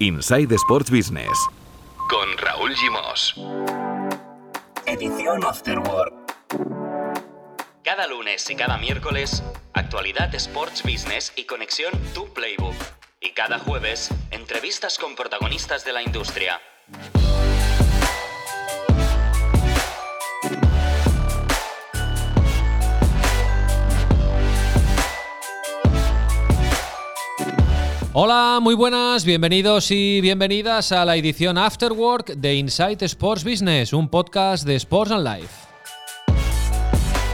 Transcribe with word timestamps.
Inside 0.00 0.54
Sports 0.56 0.90
Business. 0.90 1.48
Con 2.08 2.36
Raúl 2.38 2.74
Gimos. 2.74 3.34
Edición 4.86 5.44
Afterwork. 5.44 6.12
Cada 7.84 8.06
lunes 8.08 8.48
y 8.50 8.56
cada 8.56 8.78
miércoles, 8.78 9.42
actualidad 9.74 10.34
Sports 10.34 10.82
Business 10.82 11.32
y 11.36 11.44
conexión 11.44 11.92
Tu 12.14 12.32
Playbook. 12.32 12.74
Y 13.20 13.30
cada 13.30 13.58
jueves, 13.58 14.10
entrevistas 14.30 14.98
con 14.98 15.14
protagonistas 15.14 15.84
de 15.84 15.92
la 15.92 16.02
industria. 16.02 16.60
Hola, 28.14 28.58
muy 28.60 28.74
buenas, 28.74 29.24
bienvenidos 29.24 29.90
y 29.90 30.20
bienvenidas 30.20 30.92
a 30.92 31.06
la 31.06 31.16
edición 31.16 31.56
Afterwork 31.56 32.34
de 32.34 32.56
Insight 32.56 33.00
Sports 33.00 33.42
Business, 33.42 33.94
un 33.94 34.10
podcast 34.10 34.66
de 34.66 34.74
Sports 34.74 35.12
and 35.12 35.26
Life. 35.26 35.48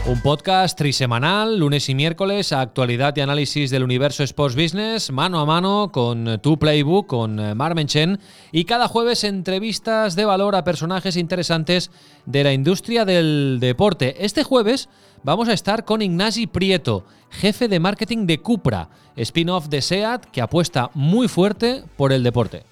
Un 0.07 0.21
podcast 0.21 0.77
trisemanal, 0.77 1.59
lunes 1.59 1.89
y 1.89 1.95
miércoles, 1.95 2.53
actualidad 2.53 3.13
y 3.17 3.19
análisis 3.19 3.71
del 3.71 3.83
universo 3.83 4.23
Sports 4.23 4.55
Business, 4.55 5.11
mano 5.11 5.41
a 5.41 5.45
mano 5.45 5.91
con 5.91 6.39
tu 6.41 6.57
Playbook, 6.57 7.07
con 7.07 7.57
Marmen 7.57 7.87
Chen, 7.87 8.17
y 8.53 8.63
cada 8.63 8.87
jueves 8.87 9.25
entrevistas 9.25 10.15
de 10.15 10.23
valor 10.23 10.55
a 10.55 10.63
personajes 10.63 11.17
interesantes 11.17 11.91
de 12.25 12.45
la 12.45 12.53
industria 12.53 13.03
del 13.03 13.57
deporte. 13.59 14.25
Este 14.25 14.43
jueves 14.43 14.87
vamos 15.23 15.49
a 15.49 15.53
estar 15.53 15.85
con 15.85 16.01
Ignasi 16.01 16.47
Prieto, 16.47 17.05
jefe 17.29 17.67
de 17.67 17.79
marketing 17.79 18.25
de 18.25 18.39
Cupra, 18.39 18.89
spin-off 19.15 19.67
de 19.67 19.81
SEAT 19.81 20.25
que 20.25 20.41
apuesta 20.41 20.89
muy 20.93 21.27
fuerte 21.27 21.83
por 21.97 22.11
el 22.11 22.23
deporte. 22.23 22.63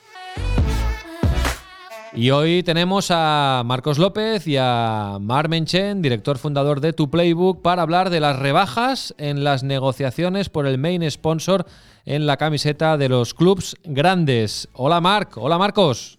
Y 2.14 2.32
hoy 2.32 2.64
tenemos 2.64 3.10
a 3.12 3.62
Marcos 3.64 4.00
López 4.00 4.48
y 4.48 4.58
a 4.58 5.18
Marmen 5.22 5.66
Chen, 5.66 6.02
director 6.02 6.40
fundador 6.40 6.82
de 6.82 6.94
Tu 6.94 7.12
Playbook, 7.12 7.62
para 7.62 7.84
hablar 7.84 8.10
de 8.10 8.20
las 8.20 8.40
rebajas 8.40 9.14
en 9.20 9.44
las 9.44 9.64
negociaciones 9.64 10.50
por 10.50 10.66
el 10.66 10.80
main 10.80 11.10
sponsor 11.12 11.68
en 12.06 12.26
la 12.26 12.38
camiseta 12.38 12.98
de 12.98 13.10
los 13.10 13.36
clubs 13.36 13.76
grandes. 13.84 14.68
Hola 14.74 15.00
Marc, 15.00 15.38
hola 15.38 15.60
Marcos. 15.60 16.18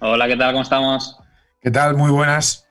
Hola, 0.00 0.26
¿qué 0.26 0.36
tal? 0.36 0.52
¿Cómo 0.52 0.62
estamos? 0.62 1.16
¿Qué 1.62 1.70
tal? 1.70 1.96
Muy 1.96 2.10
buenas. 2.10 2.66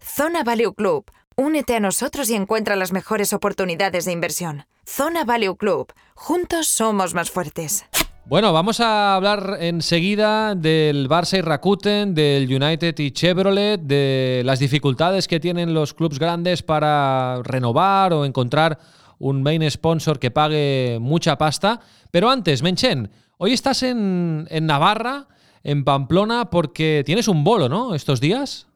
Zona 0.00 0.42
Value 0.42 0.74
Club 0.74 1.04
Únete 1.36 1.76
a 1.76 1.80
nosotros 1.80 2.28
y 2.30 2.34
encuentra 2.34 2.76
las 2.76 2.92
mejores 2.92 3.32
oportunidades 3.32 4.04
de 4.04 4.12
inversión. 4.12 4.66
Zona 4.84 5.24
Value 5.24 5.56
Club. 5.56 5.92
Juntos 6.14 6.66
somos 6.66 7.14
más 7.14 7.30
fuertes. 7.30 7.84
Bueno, 8.24 8.52
vamos 8.52 8.80
a 8.80 9.14
hablar 9.14 9.58
enseguida 9.60 10.54
del 10.54 11.08
Barça 11.08 11.38
y 11.38 11.40
Rakuten, 11.40 12.14
del 12.14 12.44
United 12.44 12.98
y 12.98 13.10
Chevrolet, 13.10 13.80
de 13.80 14.42
las 14.44 14.58
dificultades 14.58 15.26
que 15.26 15.40
tienen 15.40 15.74
los 15.74 15.92
clubes 15.92 16.18
grandes 16.18 16.62
para 16.62 17.42
renovar 17.42 18.12
o 18.12 18.24
encontrar 18.24 18.78
un 19.18 19.42
main 19.42 19.68
sponsor 19.70 20.18
que 20.18 20.30
pague 20.30 20.98
mucha 21.00 21.36
pasta. 21.38 21.80
Pero 22.10 22.30
antes, 22.30 22.62
Menchen, 22.62 23.10
hoy 23.38 23.52
estás 23.52 23.82
en, 23.82 24.46
en 24.50 24.66
Navarra, 24.66 25.28
en 25.64 25.84
Pamplona, 25.84 26.50
porque 26.50 27.02
tienes 27.04 27.26
un 27.28 27.42
bolo, 27.42 27.68
¿no? 27.68 27.94
Estos 27.94 28.20
días. 28.20 28.68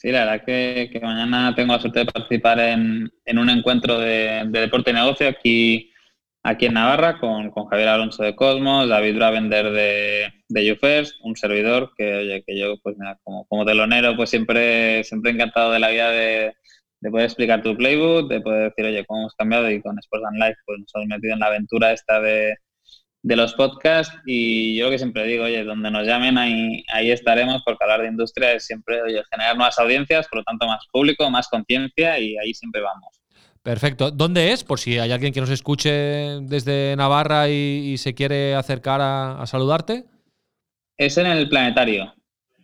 Sí, 0.00 0.12
la 0.12 0.20
verdad 0.26 0.44
que, 0.46 0.90
que 0.92 1.00
mañana 1.00 1.52
tengo 1.56 1.72
la 1.72 1.80
suerte 1.80 1.98
de 2.00 2.06
participar 2.06 2.60
en, 2.60 3.10
en 3.24 3.38
un 3.38 3.50
encuentro 3.50 3.98
de, 3.98 4.44
deporte 4.48 4.92
y 4.92 4.94
negocio 4.94 5.28
aquí, 5.28 5.92
aquí 6.44 6.66
en 6.66 6.74
Navarra 6.74 7.18
con, 7.18 7.50
con 7.50 7.66
Javier 7.66 7.88
Alonso 7.88 8.22
de 8.22 8.36
Cosmos, 8.36 8.88
David 8.88 9.16
Bravender 9.16 9.72
de, 9.72 10.32
de 10.48 10.66
YouFirst, 10.66 11.16
un 11.24 11.34
servidor 11.34 11.90
que, 11.96 12.14
oye, 12.14 12.44
que 12.46 12.56
yo, 12.56 12.76
pues 12.80 12.96
mira, 12.96 13.18
como, 13.24 13.44
como 13.46 13.64
telonero, 13.66 14.14
pues 14.14 14.30
siempre, 14.30 15.02
siempre 15.02 15.32
encantado 15.32 15.72
de 15.72 15.80
la 15.80 15.90
vida 15.90 16.10
de, 16.10 16.54
de 17.00 17.10
poder 17.10 17.24
explicar 17.26 17.64
tu 17.64 17.76
playbook, 17.76 18.28
de 18.28 18.40
poder 18.40 18.70
decir, 18.70 18.84
oye, 18.84 19.04
cómo 19.04 19.22
hemos 19.22 19.34
cambiado 19.34 19.68
y 19.68 19.82
con 19.82 19.98
Sports 19.98 20.26
and 20.28 20.38
Life, 20.38 20.58
pues 20.64 20.78
nos 20.78 20.94
hemos 20.94 21.08
metido 21.08 21.34
en 21.34 21.40
la 21.40 21.46
aventura 21.46 21.90
esta 21.90 22.20
de, 22.20 22.54
de 23.22 23.36
los 23.36 23.54
podcasts 23.54 24.14
y 24.26 24.76
yo 24.76 24.86
lo 24.86 24.90
que 24.90 24.98
siempre 24.98 25.24
digo, 25.24 25.44
oye, 25.44 25.64
donde 25.64 25.90
nos 25.90 26.06
llamen 26.06 26.38
ahí, 26.38 26.84
ahí 26.92 27.10
estaremos 27.10 27.62
porque 27.64 27.82
hablar 27.82 28.02
de 28.02 28.08
industria 28.08 28.52
es 28.52 28.66
siempre 28.66 29.02
oye, 29.02 29.22
generar 29.30 29.56
nuevas 29.56 29.78
audiencias, 29.78 30.28
por 30.28 30.38
lo 30.38 30.44
tanto 30.44 30.66
más 30.66 30.86
público, 30.92 31.28
más 31.30 31.48
conciencia 31.48 32.18
y 32.18 32.36
ahí 32.38 32.54
siempre 32.54 32.80
vamos. 32.80 33.18
Perfecto. 33.62 34.10
¿Dónde 34.10 34.52
es? 34.52 34.64
Por 34.64 34.78
si 34.78 34.98
hay 34.98 35.12
alguien 35.12 35.32
que 35.32 35.40
nos 35.40 35.50
escuche 35.50 35.90
desde 36.42 36.94
Navarra 36.96 37.50
y, 37.50 37.96
se 37.98 38.14
quiere 38.14 38.54
acercar 38.54 39.00
a, 39.02 39.44
saludarte. 39.46 40.04
Es 40.96 41.18
en 41.18 41.26
el 41.26 41.48
planetario. 41.48 42.14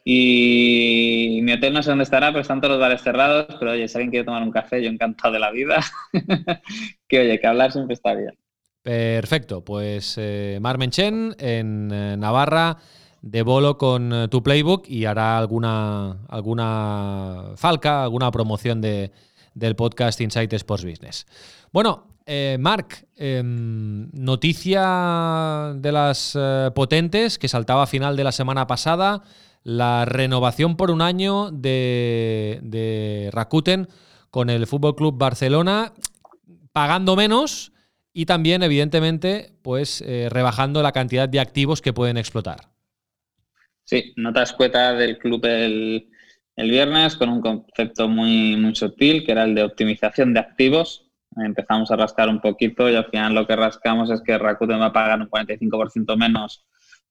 Y 0.03 1.41
mi 1.43 1.53
hotel 1.53 1.75
no 1.75 1.83
sé 1.83 1.91
dónde 1.91 2.05
estará, 2.05 2.29
pero 2.29 2.41
están 2.41 2.61
todos 2.61 2.73
los 2.73 2.81
bares 2.81 3.03
cerrados. 3.03 3.55
Pero 3.59 3.73
oye, 3.73 3.87
si 3.87 3.99
alguien 3.99 4.13
quiere 4.13 4.25
tomar 4.25 4.43
un 4.43 4.51
café, 4.51 4.83
yo 4.83 4.89
encantado 4.89 5.35
de 5.35 5.41
la 5.41 5.51
vida. 5.51 5.81
que 7.09 7.21
oye, 7.21 7.39
que 7.39 7.47
hablar 7.47 7.73
siempre 7.73 7.95
está 7.95 8.15
bien. 8.15 8.35
Perfecto, 8.85 9.65
pues 9.65 10.17
eh, 10.19 10.59
Marmen 10.61 10.91
Chen 10.91 11.35
en 11.39 11.91
eh, 11.91 12.17
Navarra 12.19 12.77
de 13.23 13.41
bolo 13.43 13.79
con 13.79 14.13
eh, 14.13 14.29
tu 14.29 14.43
playbook 14.43 14.87
y 14.87 15.07
hará 15.07 15.39
alguna, 15.39 16.19
alguna 16.29 17.53
falca, 17.57 18.03
alguna 18.03 18.31
promoción 18.31 18.83
de, 18.83 19.11
del 19.55 19.75
podcast 19.75 20.21
Insight 20.21 20.53
Sports 20.53 20.85
Business. 20.85 21.27
Bueno, 21.73 22.09
eh, 22.27 22.59
Marc, 22.61 23.07
em, 23.17 24.11
noticia 24.13 25.73
de 25.77 25.91
las 25.91 26.37
potentes 26.75 27.39
que 27.39 27.49
saltaba 27.49 27.85
a 27.85 27.87
final 27.87 28.19
de 28.19 28.25
la 28.25 28.33
semana 28.33 28.67
pasada, 28.67 29.23
la 29.63 30.05
renovación 30.05 30.77
por 30.77 30.91
un 30.91 31.01
año 31.01 31.51
de, 31.51 32.61
de 32.63 33.31
Rakuten 33.33 33.89
con 34.31 34.51
el 34.51 34.67
Fútbol 34.67 34.95
Club 34.95 35.17
Barcelona, 35.17 35.95
pagando 36.75 37.17
menos 37.17 37.73
y 38.15 38.27
también, 38.27 38.63
evidentemente, 38.63 39.51
pues 39.63 40.01
eh, 40.01 40.29
rebajando 40.31 40.83
la 40.83 40.93
cantidad 40.93 41.29
de 41.29 41.41
activos 41.41 41.83
que 41.83 41.93
pueden 41.93 42.17
explotar. 42.17 42.69
Sí, 43.83 44.15
nota 44.17 44.45
escueta 44.45 44.95
del 44.95 45.19
club 45.19 45.45
el, 45.45 46.09
viernes 46.57 47.17
con 47.17 47.29
un 47.29 47.41
concepto 47.41 48.09
muy, 48.09 48.57
muy 48.57 48.75
sutil 48.77 49.27
que 49.27 49.33
era 49.33 49.45
el 49.45 49.57
de 49.57 49.65
optimización 49.65 50.33
de 50.33 50.41
activos. 50.41 51.11
Empezamos 51.37 51.91
a 51.91 51.97
rascar 51.97 52.29
un 52.29 52.41
poquito 52.41 52.89
y 52.89 52.95
al 52.95 53.07
final 53.07 53.35
lo 53.35 53.47
que 53.49 53.57
rascamos 53.57 54.09
es 54.11 54.23
que 54.23 54.39
Rakuten 54.39 54.81
va 54.81 54.87
a 54.87 54.93
pagar 54.93 55.21
un 55.21 55.29
45% 55.29 56.17
menos 56.17 56.65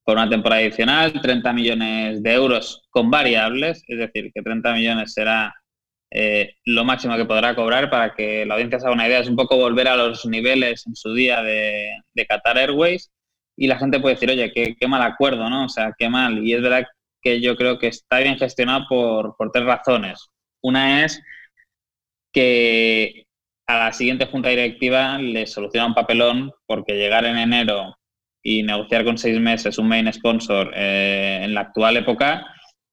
por 0.06 0.16
una 0.16 0.30
temporada 0.30 0.62
adicional, 0.62 1.22
30 1.22 1.54
millones 1.54 2.24
de 2.24 2.34
euros 2.34 2.88
con 2.90 3.12
variables, 3.12 3.84
es 3.88 3.98
decir, 3.98 4.32
que 4.34 4.42
30 4.42 4.74
millones 4.74 5.14
será 5.14 5.54
eh, 6.16 6.58
lo 6.66 6.86
máximo 6.86 7.18
que 7.18 7.26
podrá 7.26 7.56
cobrar 7.56 7.90
para 7.90 8.14
que 8.14 8.46
la 8.46 8.54
audiencia 8.54 8.80
se 8.80 8.86
haga 8.86 8.94
una 8.94 9.08
idea. 9.08 9.20
Es 9.20 9.28
un 9.28 9.36
poco 9.36 9.58
volver 9.58 9.88
a 9.88 9.96
los 9.96 10.26
niveles 10.28 10.86
en 10.86 10.96
su 10.96 11.12
día 11.14 11.42
de, 11.42 11.90
Qatar 12.30 12.60
Airways 12.60 13.12
y 13.58 13.66
la 13.66 13.80
gente 13.80 14.00
puede 14.00 14.14
decir, 14.16 14.30
oye, 14.30 14.52
qué, 14.54 14.88
mal 14.88 15.02
acuerdo, 15.02 15.50
¿no? 15.50 15.66
O 15.66 15.70
sea, 15.70 15.92
qué 15.98 16.10
mal. 16.10 16.46
Y 16.46 16.54
es 16.54 16.62
verdad 16.62 16.86
que 17.20 17.42
yo 17.42 17.56
creo 17.56 17.80
que 17.80 17.88
está 17.88 18.20
bien 18.20 18.38
gestionado 18.38 18.86
por, 18.88 19.36
tres 19.52 19.66
razones. 19.66 20.30
Una 20.62 21.04
es 21.04 21.20
que 22.32 23.26
a 23.68 23.80
la 23.80 23.94
siguiente 23.94 24.28
junta 24.28 24.50
directiva 24.50 25.18
le 25.18 25.48
soluciona 25.48 25.88
un 25.88 25.96
papelón 25.96 26.52
porque 26.68 26.94
llegar 26.94 27.26
en 27.26 27.38
enero 27.38 27.96
y 28.44 28.62
negociar 28.62 29.04
con 29.04 29.18
seis 29.18 29.40
meses 29.40 29.80
un 29.80 29.88
main 29.88 30.12
sponsor 30.14 30.72
eh, 30.76 31.42
en 31.44 31.56
la 31.56 31.62
actual 31.62 31.98
época, 31.98 32.46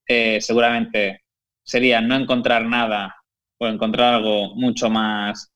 eh, 0.06 0.40
seguramente 0.40 1.20
sería 1.62 2.00
no 2.00 2.16
encontrar 2.16 2.64
nada 2.64 3.16
o 3.58 3.66
encontrar 3.66 4.14
algo 4.14 4.54
mucho 4.56 4.90
más, 4.90 5.52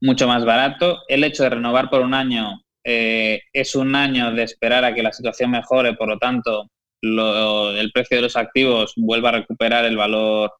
mucho 0.00 0.28
más 0.28 0.44
barato. 0.44 1.00
El 1.08 1.24
hecho 1.24 1.44
de 1.44 1.50
renovar 1.50 1.90
por 1.90 2.02
un 2.02 2.14
año 2.14 2.62
eh, 2.84 3.42
es 3.52 3.74
un 3.74 3.94
año 3.94 4.32
de 4.32 4.42
esperar 4.42 4.84
a 4.84 4.94
que 4.94 5.02
la 5.02 5.12
situación 5.12 5.50
mejore, 5.50 5.94
por 5.94 6.08
lo 6.08 6.18
tanto, 6.18 6.70
el 7.00 7.90
precio 7.92 8.16
de 8.16 8.22
los 8.22 8.36
activos 8.36 8.92
vuelva 8.96 9.28
a 9.30 9.32
recuperar 9.32 9.84
el 9.84 9.96
valor 9.96 10.52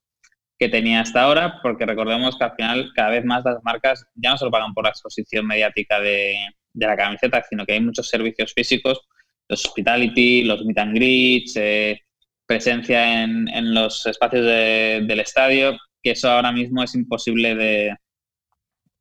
que 0.59 0.69
tenía 0.69 1.01
hasta 1.01 1.23
ahora, 1.23 1.61
porque 1.63 1.87
recordemos 1.87 2.37
que 2.37 2.45
al 2.45 2.55
final 2.57 2.91
cada 2.95 3.11
vez 3.11 3.25
más 3.25 3.45
las 3.45 3.63
marcas 3.63 4.05
ya 4.15 4.31
no 4.31 4.39
solo 4.39 4.51
pagan 4.51 4.75
por 4.75 4.85
la 4.85 4.91
exposición 4.91 5.47
mediática 5.47 6.01
de, 6.01 6.37
la 6.75 6.97
camiseta, 6.97 7.45
sino 7.49 7.65
que 7.65 7.75
hay 7.75 7.81
muchos 7.81 8.09
servicios 8.09 8.53
físicos, 8.53 9.01
los 9.49 9.65
hospitality, 9.65 10.45
los 10.45 10.65
meet 10.65 10.79
and 10.79 10.95
greets, 10.95 11.57
eh, 11.57 12.01
presencia 12.49 13.23
en, 13.25 13.75
los 13.75 14.07
espacios 14.07 14.45
del 14.47 15.21
estadio, 15.21 15.77
que 16.03 16.13
eso 16.13 16.31
ahora 16.31 16.51
mismo 16.51 16.83
es 16.83 16.95
imposible 16.95 17.55
de 17.55 17.95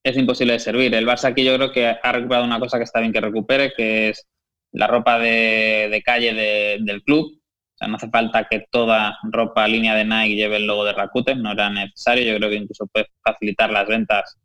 es 0.03 0.17
imposible 0.17 0.53
de 0.53 0.59
servir. 0.59 0.93
El 0.93 1.07
Barça 1.07 1.29
aquí 1.29 1.43
yo 1.43 1.55
creo 1.55 1.71
que 1.71 1.87
ha 1.87 2.11
recuperado 2.11 2.45
una 2.45 2.59
cosa 2.59 2.77
que 2.77 2.83
está 2.83 2.99
bien 2.99 3.13
que 3.13 3.21
recupere, 3.21 3.73
que 3.75 4.09
es 4.09 4.27
la 4.71 4.87
ropa 4.87 5.17
de, 5.19 6.01
calle 6.05 6.33
del 6.79 7.03
club. 7.03 7.33
O 7.35 7.77
sea, 7.77 7.87
no 7.87 7.95
hace 7.95 8.09
falta 8.09 8.47
que 8.49 8.65
toda 8.71 9.17
ropa 9.31 9.67
línea 9.67 9.95
de 9.95 10.05
Nike 10.05 10.35
lleve 10.35 10.57
el 10.57 10.67
logo 10.67 10.85
de 10.85 10.93
Rakuten, 10.93 11.41
no 11.41 11.51
era 11.51 11.69
necesario. 11.69 12.31
Yo 12.31 12.37
creo 12.37 12.49
que 12.49 12.55
incluso 12.55 12.87
puede 12.87 13.07
facilitar 13.23 13.69
las 13.69 13.87
ventas 13.87 14.37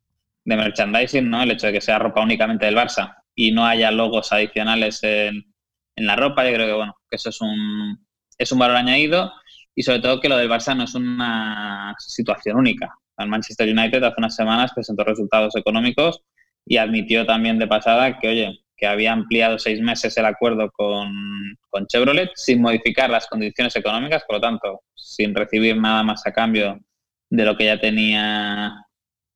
de 0.45 0.57
merchandising, 0.57 1.29
¿no? 1.31 1.43
El 1.43 1.53
hecho 1.53 1.69
de 1.69 1.75
que 1.75 1.81
sea 1.81 1.99
ropa 1.99 2.23
únicamente 2.23 2.67
del 2.67 2.77
Barça 2.77 3.17
y 3.35 3.53
no 3.53 3.67
haya 3.67 3.91
logos 3.91 4.33
adicionales 4.33 5.03
en, 5.03 5.45
en 5.97 6.07
la 6.07 6.17
ropa. 6.17 6.45
Yo 6.45 6.55
creo 6.55 6.67
que 6.67 6.75
bueno, 6.75 6.97
que 7.09 7.17
eso 7.17 7.31
es 7.31 7.41
un, 7.41 7.99
es 8.39 8.53
un 8.53 8.59
valor 8.59 8.77
añadido 8.77 9.33
y 9.75 9.83
sobre 9.83 10.01
todo 10.01 10.21
que 10.21 10.29
lo 10.29 10.37
del 10.37 10.51
Barça 10.51 10.77
no 10.77 10.85
es 10.85 10.95
una 10.95 11.95
situación 11.99 12.57
única. 12.57 12.95
El 13.19 13.29
Manchester 13.29 13.69
United 13.69 14.03
hace 14.03 14.17
unas 14.19 14.37
semanas 14.37 14.73
presentó 14.75 15.05
resultados 15.05 15.57
económicos 15.57 16.23
y 16.67 16.77
admitió 16.77 17.27
también 17.27 17.59
de 17.59 17.67
pasada 17.67 18.19
que, 18.19 18.29
oye, 18.29 18.61
que 18.77 18.87
había 18.87 19.13
ampliado 19.13 19.59
seis 19.59 19.81
meses 19.81 20.17
el 20.17 20.25
acuerdo 20.25 20.71
con, 20.73 21.13
con 21.71 21.87
Chevrolet 21.87 22.31
sin 22.35 22.61
modificar 22.61 23.11
las 23.11 23.27
condiciones 23.27 23.75
económicas, 23.77 24.25
por 24.27 24.37
lo 24.37 24.41
tanto, 24.41 24.81
sin 24.95 25.35
recibir 25.35 25.77
nada 25.77 26.03
más 26.03 26.27
a 26.27 26.33
cambio 26.33 26.81
de 27.31 27.45
lo 27.45 27.57
que 27.57 27.67
ya 27.67 27.81
tenía 27.81 28.75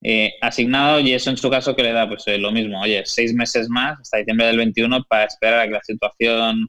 eh, 0.02 0.32
asignado. 0.40 1.00
Y 1.00 1.12
eso 1.12 1.30
en 1.30 1.36
su 1.36 1.50
caso 1.50 1.74
que 1.74 1.82
le 1.82 1.92
da 1.92 2.08
pues 2.08 2.26
eh, 2.26 2.38
lo 2.38 2.52
mismo, 2.52 2.80
oye, 2.80 3.02
seis 3.06 3.32
meses 3.34 3.68
más 3.68 3.98
hasta 4.00 4.18
diciembre 4.18 4.46
del 4.46 4.58
21 4.58 5.04
para 5.04 5.24
esperar 5.24 5.60
a 5.60 5.66
que 5.66 5.72
la 5.72 5.82
situación 5.82 6.66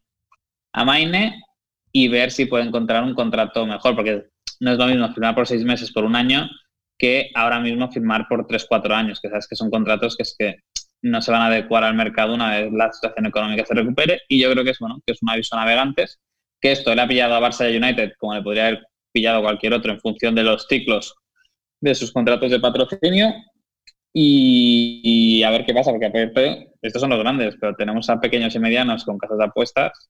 amaine 0.73 1.41
y 1.97 2.07
ver 2.09 2.29
si 2.29 2.45
puede 2.45 2.63
encontrar 2.63 3.03
un 3.03 3.15
contrato 3.15 3.65
mejor, 3.65 3.95
porque 3.95 4.27
no 4.59 4.71
es 4.71 4.77
lo 4.77 4.85
mismo 4.85 5.11
firmar 5.13 5.33
por 5.33 5.47
seis 5.47 5.63
meses 5.63 5.91
por 5.91 6.03
un 6.03 6.15
año 6.15 6.47
que 6.95 7.31
ahora 7.33 7.59
mismo 7.59 7.91
firmar 7.91 8.27
por 8.27 8.45
tres, 8.45 8.67
cuatro 8.69 8.93
años, 8.93 9.19
que 9.19 9.29
sabes 9.29 9.47
que 9.47 9.55
son 9.55 9.71
contratos 9.71 10.15
que 10.15 10.21
es 10.21 10.35
que 10.37 10.57
no 11.01 11.23
se 11.23 11.31
van 11.31 11.41
a 11.41 11.47
adecuar 11.47 11.83
al 11.83 11.95
mercado 11.95 12.35
una 12.35 12.51
vez 12.51 12.71
la 12.71 12.93
situación 12.93 13.25
económica 13.25 13.65
se 13.65 13.73
recupere 13.73 14.21
y 14.27 14.39
yo 14.39 14.51
creo 14.51 14.63
que 14.63 14.71
es 14.71 14.79
bueno 14.79 15.01
que 15.03 15.13
es 15.13 15.23
un 15.23 15.29
aviso 15.31 15.55
a 15.55 15.59
navegantes 15.59 16.19
que 16.61 16.71
esto 16.71 16.93
le 16.93 17.01
ha 17.01 17.07
pillado 17.07 17.33
a 17.33 17.41
Barça 17.41 17.71
y 17.71 17.77
United 17.77 18.11
como 18.19 18.35
le 18.35 18.43
podría 18.43 18.67
haber 18.67 18.83
pillado 19.11 19.39
a 19.39 19.43
cualquier 19.43 19.73
otro 19.73 19.91
en 19.91 19.99
función 19.99 20.35
de 20.35 20.43
los 20.43 20.67
ciclos 20.67 21.15
de 21.81 21.95
sus 21.95 22.11
contratos 22.11 22.51
de 22.51 22.59
patrocinio 22.59 23.33
y, 24.13 25.41
a 25.43 25.49
ver 25.51 25.65
qué 25.65 25.73
pasa, 25.73 25.91
porque 25.91 26.67
estos 26.81 27.01
son 27.01 27.11
los 27.11 27.19
grandes, 27.19 27.55
pero 27.59 27.75
tenemos 27.75 28.09
a 28.09 28.19
pequeños 28.19 28.55
y 28.55 28.59
medianos 28.59 29.03
con 29.03 29.19
casas 29.19 29.37
de 29.37 29.45
apuestas 29.45 30.09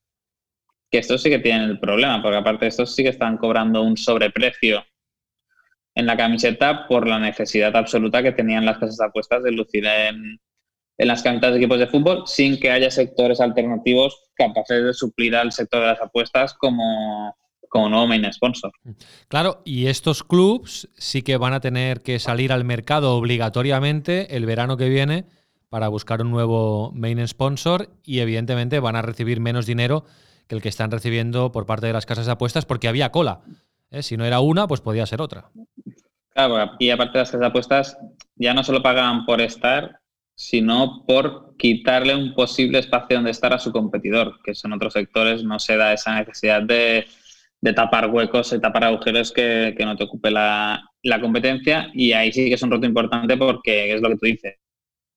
que 0.89 0.99
estos 0.99 1.21
sí 1.21 1.29
que 1.29 1.39
tienen 1.39 1.69
el 1.69 1.79
problema, 1.79 2.21
porque 2.21 2.37
aparte 2.37 2.67
estos 2.67 2.95
sí 2.95 3.03
que 3.03 3.09
están 3.09 3.37
cobrando 3.37 3.81
un 3.83 3.97
sobreprecio 3.97 4.85
en 5.95 6.05
la 6.05 6.15
camiseta 6.15 6.87
por 6.87 7.07
la 7.07 7.19
necesidad 7.19 7.75
absoluta 7.75 8.21
que 8.21 8.31
tenían 8.31 8.65
las 8.65 8.77
casas 8.77 9.01
apuestas 9.01 9.43
de 9.43 9.51
lucir 9.51 9.85
en, 9.85 10.39
en 10.97 11.07
las 11.07 11.23
camisetas 11.23 11.51
de 11.51 11.57
equipos 11.57 11.79
de 11.79 11.87
fútbol 11.87 12.23
sin 12.25 12.59
que 12.59 12.71
haya 12.71 12.89
sectores 12.91 13.41
alternativos 13.41 14.29
capaces 14.35 14.83
de 14.83 14.93
suplir 14.93 15.35
al 15.35 15.51
sector 15.51 15.81
de 15.81 15.87
las 15.87 16.01
apuestas 16.01 16.53
como, 16.53 17.35
como 17.69 17.89
nuevo 17.89 18.07
main 18.07 18.31
sponsor. 18.31 18.71
Claro, 19.27 19.61
y 19.65 19.87
estos 19.87 20.23
clubs 20.23 20.89
sí 20.95 21.21
que 21.21 21.37
van 21.37 21.53
a 21.53 21.59
tener 21.59 22.01
que 22.01 22.19
salir 22.19 22.51
al 22.51 22.63
mercado 22.63 23.15
obligatoriamente 23.15 24.35
el 24.35 24.45
verano 24.45 24.77
que 24.77 24.89
viene 24.89 25.25
para 25.69 25.87
buscar 25.87 26.21
un 26.21 26.31
nuevo 26.31 26.91
main 26.93 27.27
sponsor 27.27 27.89
y 28.03 28.19
evidentemente 28.19 28.79
van 28.79 28.95
a 28.95 29.01
recibir 29.01 29.39
menos 29.39 29.65
dinero 29.65 30.05
que 30.47 30.55
el 30.55 30.61
que 30.61 30.69
están 30.69 30.91
recibiendo 30.91 31.51
por 31.51 31.65
parte 31.65 31.87
de 31.87 31.93
las 31.93 32.05
casas 32.05 32.25
de 32.25 32.31
apuestas 32.31 32.65
porque 32.65 32.87
había 32.87 33.11
cola. 33.11 33.41
¿eh? 33.91 34.03
Si 34.03 34.17
no 34.17 34.25
era 34.25 34.39
una, 34.39 34.67
pues 34.67 34.81
podía 34.81 35.05
ser 35.05 35.21
otra. 35.21 35.49
Claro, 36.33 36.71
y 36.79 36.89
aparte 36.89 37.17
las 37.17 37.29
casas 37.29 37.41
de 37.41 37.47
apuestas 37.47 37.97
ya 38.35 38.53
no 38.53 38.63
solo 38.63 38.83
pagan 38.83 39.25
por 39.25 39.41
estar, 39.41 39.99
sino 40.35 41.03
por 41.07 41.55
quitarle 41.57 42.15
un 42.15 42.33
posible 42.33 42.79
espacio 42.79 43.17
donde 43.17 43.31
estar 43.31 43.53
a 43.53 43.59
su 43.59 43.71
competidor, 43.71 44.39
que 44.43 44.53
en 44.63 44.73
otros 44.73 44.93
sectores 44.93 45.43
no 45.43 45.59
se 45.59 45.77
da 45.77 45.93
esa 45.93 46.15
necesidad 46.15 46.61
de 46.61 47.07
de 47.61 47.73
tapar 47.73 48.09
huecos 48.09 48.53
y 48.53 48.59
tapar 48.59 48.83
agujeros 48.85 49.31
que, 49.31 49.75
no 49.79 49.95
te 49.95 50.03
ocupe 50.03 50.31
la, 50.31 50.83
competencia 51.21 51.89
y 51.93 52.11
ahí 52.11 52.31
sí 52.31 52.47
que 52.49 52.55
es 52.55 52.61
un 52.61 52.71
reto 52.71 52.85
importante 52.85 53.37
porque 53.37 53.93
es 53.93 54.01
lo 54.01 54.09
que 54.09 54.17
tú 54.17 54.25
dices. 54.25 54.55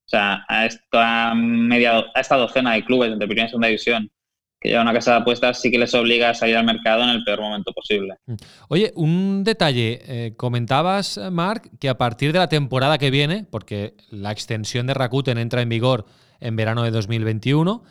O 0.06 0.11
sea, 0.11 0.44
a 0.49 0.67
esta, 0.67 1.35
media, 1.35 1.99
a 2.15 2.21
esta 2.21 2.37
docena 2.37 2.73
de 2.75 2.85
clubes 2.85 3.19
de 3.19 3.27
primera 3.27 3.47
y 3.47 3.50
segunda 3.50 3.69
división 3.69 4.11
que 4.60 4.68
llevan 4.68 4.86
una 4.86 4.92
casa 4.92 5.12
de 5.12 5.16
apuestas 5.18 5.60
sí 5.60 5.70
que 5.70 5.78
les 5.78 5.94
obliga 5.94 6.30
a 6.30 6.34
salir 6.34 6.56
al 6.56 6.66
mercado 6.66 7.02
en 7.02 7.08
el 7.08 7.24
peor 7.24 7.40
momento 7.40 7.72
posible. 7.72 8.16
Mm. 8.26 8.34
Oye, 8.68 8.92
un 8.94 9.42
detalle. 9.42 10.00
Eh, 10.06 10.34
comentabas, 10.36 11.18
Marc, 11.32 11.70
que 11.80 11.88
a 11.88 11.96
partir 11.96 12.32
de 12.32 12.40
la 12.40 12.48
temporada 12.48 12.98
que 12.98 13.10
viene, 13.10 13.46
porque 13.50 13.94
la 14.10 14.32
extensión 14.32 14.86
de 14.86 14.94
Rakuten 14.94 15.38
entra 15.38 15.62
en 15.62 15.70
vigor 15.70 16.04
en 16.40 16.56
verano 16.56 16.82
de 16.82 16.90
2021, 16.90 17.82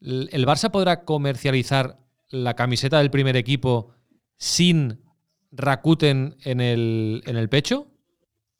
¿el 0.00 0.46
Barça 0.46 0.70
podrá 0.70 1.04
comercializar 1.04 1.98
la 2.30 2.54
camiseta 2.54 2.98
del 2.98 3.10
primer 3.10 3.36
equipo 3.36 3.90
sin 4.36 5.00
Rakuten 5.50 6.36
en 6.44 6.60
el, 6.60 7.22
en 7.26 7.36
el 7.36 7.48
pecho? 7.48 7.88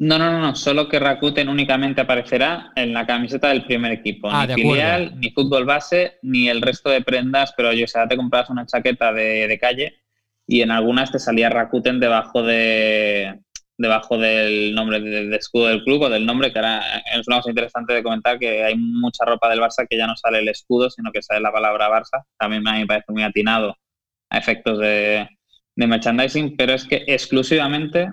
No, 0.03 0.19
no, 0.19 0.41
no, 0.41 0.57
solo 0.57 0.89
que 0.89 0.99
Rakuten 0.99 1.49
únicamente 1.49 2.01
aparecerá 2.01 2.73
en 2.75 2.93
la 2.93 3.07
camiseta 3.07 3.51
del 3.51 3.65
primer 3.65 3.93
equipo. 3.93 4.29
Ah, 4.29 4.49
ni 4.49 4.55
filial, 4.55 5.13
ni 5.21 5.31
fútbol 5.31 5.65
base, 5.65 6.19
ni 6.23 6.49
el 6.49 6.61
resto 6.61 6.91
de 6.91 7.03
prendas, 7.03 7.55
pero 7.57 7.73
yo, 7.73 7.85
o 7.85 7.87
sea, 7.87 8.09
te 8.09 8.17
compras 8.17 8.51
una 8.51 8.67
chaqueta 8.67 9.13
de, 9.13 9.57
calle 9.61 10.03
y 10.45 10.63
en 10.63 10.73
algunas 10.73 11.13
te 11.13 11.21
salía 11.21 11.51
Rakuten 11.51 12.01
debajo 12.01 12.43
de 12.43 13.43
debajo 13.79 14.19
del 14.19 14.75
nombre 14.75 15.01
del 15.01 15.33
escudo 15.35 15.69
del 15.69 15.85
club 15.85 16.03
o 16.03 16.11
del 16.11 16.27
nombre, 16.27 16.53
que 16.53 16.59
ahora 16.59 16.83
es 17.15 17.29
una 17.29 17.37
cosa 17.37 17.51
interesante 17.51 17.95
de 17.95 18.03
comentar 18.03 18.41
que 18.41 18.65
hay 18.65 18.77
mucha 18.77 19.25
ropa 19.25 19.49
del 19.49 19.61
Barça 19.61 19.87
que 19.89 19.97
ya 19.97 20.09
no 20.09 20.17
sale 20.17 20.41
el 20.41 20.49
escudo, 20.49 20.91
sino 20.91 21.13
que 21.13 21.23
sale 21.23 21.41
la 21.41 21.53
palabra 21.53 21.89
Barça. 21.89 22.25
También 22.37 22.67
a 22.67 22.73
mí 22.73 22.81
me 22.81 22.87
parece 22.87 23.13
muy 23.13 23.23
atinado 23.23 23.77
a 24.31 24.39
efectos 24.39 24.81
de, 24.81 25.29
de 25.77 25.87
merchandising, 25.87 26.57
pero 26.57 26.73
es 26.73 26.85
que 26.87 27.05
exclusivamente 27.07 28.09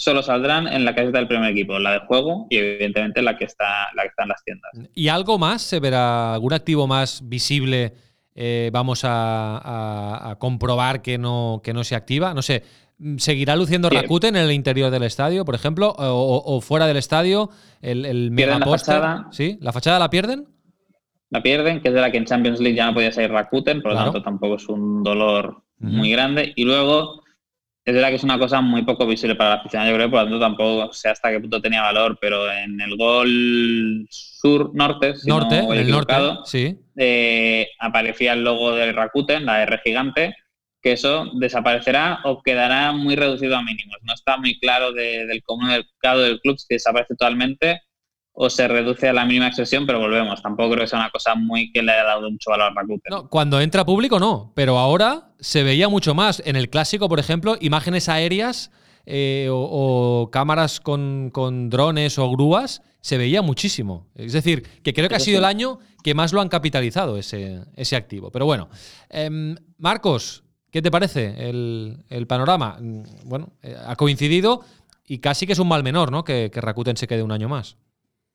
solo 0.00 0.22
saldrán 0.22 0.66
en 0.66 0.86
la 0.86 0.94
caseta 0.94 1.18
del 1.18 1.28
primer 1.28 1.50
equipo, 1.50 1.78
la 1.78 1.92
de 1.92 1.98
juego 2.00 2.46
y 2.48 2.56
evidentemente 2.56 3.20
la 3.20 3.36
que 3.36 3.44
está, 3.44 3.88
la 3.94 4.02
que 4.02 4.08
está 4.08 4.22
en 4.22 4.28
las 4.30 4.42
tiendas. 4.42 4.70
¿Y 4.94 5.08
algo 5.08 5.38
más? 5.38 5.60
¿Se 5.60 5.78
verá 5.78 6.32
algún 6.32 6.54
activo 6.54 6.86
más 6.86 7.28
visible? 7.28 7.92
Eh, 8.34 8.70
vamos 8.72 9.02
a, 9.04 10.36
comprobar 10.38 11.02
que 11.02 11.18
no, 11.18 11.60
que 11.62 11.74
no 11.74 11.84
se 11.84 11.96
activa. 11.96 12.32
No 12.32 12.40
sé, 12.40 12.62
¿seguirá 13.18 13.56
luciendo 13.56 13.90
Rakuten 13.90 14.36
en 14.36 14.44
el 14.44 14.52
interior 14.52 14.90
del 14.90 15.02
estadio, 15.02 15.44
por 15.44 15.54
ejemplo? 15.54 15.94
O, 15.98 16.62
fuera 16.62 16.86
del 16.86 16.96
estadio, 16.96 17.50
el, 17.82 18.06
el 18.06 18.30
mega 18.30 18.58
la 18.58 18.64
fachada. 18.64 19.28
¿Sí? 19.32 19.58
¿La 19.60 19.72
fachada 19.72 19.98
la 19.98 20.08
pierden? 20.08 20.46
La 21.28 21.42
pierden, 21.42 21.82
que 21.82 21.88
es 21.88 21.94
de 21.94 22.00
la 22.00 22.10
que 22.10 22.16
en 22.16 22.24
Champions 22.24 22.58
League 22.58 22.76
ya 22.76 22.86
no 22.86 22.94
podía 22.94 23.12
salir 23.12 23.30
Rakuten, 23.32 23.82
por 23.82 23.92
lo 23.92 23.98
tanto 23.98 24.22
tampoco 24.22 24.54
es 24.54 24.66
un 24.66 25.02
dolor 25.02 25.62
muy 25.78 26.10
grande. 26.10 26.54
Y 26.56 26.64
luego, 26.64 27.19
es 27.90 27.94
verdad 27.94 28.10
que 28.10 28.16
es 28.16 28.24
una 28.24 28.38
cosa 28.38 28.60
muy 28.60 28.82
poco 28.82 29.06
visible 29.06 29.34
para 29.34 29.50
la 29.50 29.56
afición, 29.56 29.86
yo 29.86 29.94
creo, 29.94 30.10
por 30.10 30.20
lo 30.20 30.24
tanto 30.24 30.40
tampoco 30.40 30.92
sé 30.92 31.08
hasta 31.08 31.30
qué 31.30 31.40
punto 31.40 31.60
tenía 31.60 31.82
valor, 31.82 32.18
pero 32.20 32.50
en 32.50 32.80
el 32.80 32.96
gol 32.96 34.06
sur-norte, 34.08 35.16
si 35.16 35.28
norte, 35.28 35.62
no 35.62 35.72
el 35.72 35.90
norte, 35.90 36.14
sí. 36.44 36.78
Eh, 36.96 37.66
aparecía 37.80 38.34
el 38.34 38.44
logo 38.44 38.74
de 38.76 38.92
Rakuten, 38.92 39.44
la 39.44 39.62
R 39.62 39.80
gigante, 39.84 40.36
que 40.80 40.92
eso 40.92 41.26
desaparecerá 41.34 42.20
o 42.24 42.42
quedará 42.42 42.92
muy 42.92 43.16
reducido 43.16 43.56
a 43.56 43.62
mínimos. 43.62 43.96
No 44.02 44.14
está 44.14 44.36
muy 44.36 44.58
claro 44.60 44.92
del 44.92 45.42
comunicado 45.42 46.22
del 46.22 46.40
club 46.40 46.58
si 46.58 46.66
desaparece 46.74 47.14
totalmente 47.16 47.82
o 48.42 48.48
se 48.48 48.66
reduce 48.66 49.06
a 49.06 49.12
la 49.12 49.26
mínima 49.26 49.48
expresión, 49.48 49.84
pero 49.84 49.98
volvemos. 49.98 50.40
Tampoco 50.40 50.70
creo 50.70 50.84
que 50.84 50.88
sea 50.88 50.98
una 50.98 51.10
cosa 51.10 51.34
muy 51.34 51.70
que 51.72 51.82
le 51.82 51.92
haya 51.92 52.04
dado 52.04 52.30
mucho 52.30 52.48
valor 52.48 52.70
a 52.70 52.74
Rakuten. 52.74 53.10
No, 53.10 53.28
cuando 53.28 53.60
entra 53.60 53.84
público 53.84 54.18
no, 54.18 54.50
pero 54.54 54.78
ahora 54.78 55.28
se 55.40 55.62
veía 55.62 55.90
mucho 55.90 56.14
más. 56.14 56.42
En 56.46 56.56
el 56.56 56.70
clásico, 56.70 57.06
por 57.10 57.20
ejemplo, 57.20 57.58
imágenes 57.60 58.08
aéreas 58.08 58.70
eh, 59.04 59.48
o, 59.52 60.30
cámaras 60.32 60.80
con, 60.80 61.30
drones 61.68 62.18
o 62.18 62.30
grúas, 62.30 62.80
se 63.02 63.18
veía 63.18 63.42
muchísimo. 63.42 64.06
Es 64.14 64.32
decir, 64.32 64.62
que 64.82 64.94
creo 64.94 65.10
que 65.10 65.16
ha 65.16 65.20
sido 65.20 65.36
el 65.36 65.44
año 65.44 65.78
que 66.02 66.14
más 66.14 66.32
lo 66.32 66.40
han 66.40 66.48
capitalizado 66.48 67.18
ese, 67.18 67.66
ese 67.76 67.94
activo. 67.94 68.30
Pero 68.30 68.46
bueno, 68.46 68.70
em, 69.10 69.54
Marcos, 69.76 70.44
¿qué 70.70 70.80
te 70.80 70.90
parece 70.90 71.50
el, 71.50 72.26
panorama? 72.26 72.78
Mm, 72.80 73.02
bueno, 73.26 73.52
eh, 73.60 73.76
ha 73.86 73.96
coincidido 73.96 74.62
y 75.06 75.18
casi 75.18 75.46
que 75.46 75.52
es 75.52 75.58
un 75.58 75.68
mal 75.68 75.82
menor, 75.82 76.10
¿no? 76.10 76.24
Que, 76.24 76.50
que 76.50 76.62
Rakuten 76.62 76.96
se 76.96 77.06
quede 77.06 77.22
un 77.22 77.32
año 77.32 77.50
más. 77.50 77.76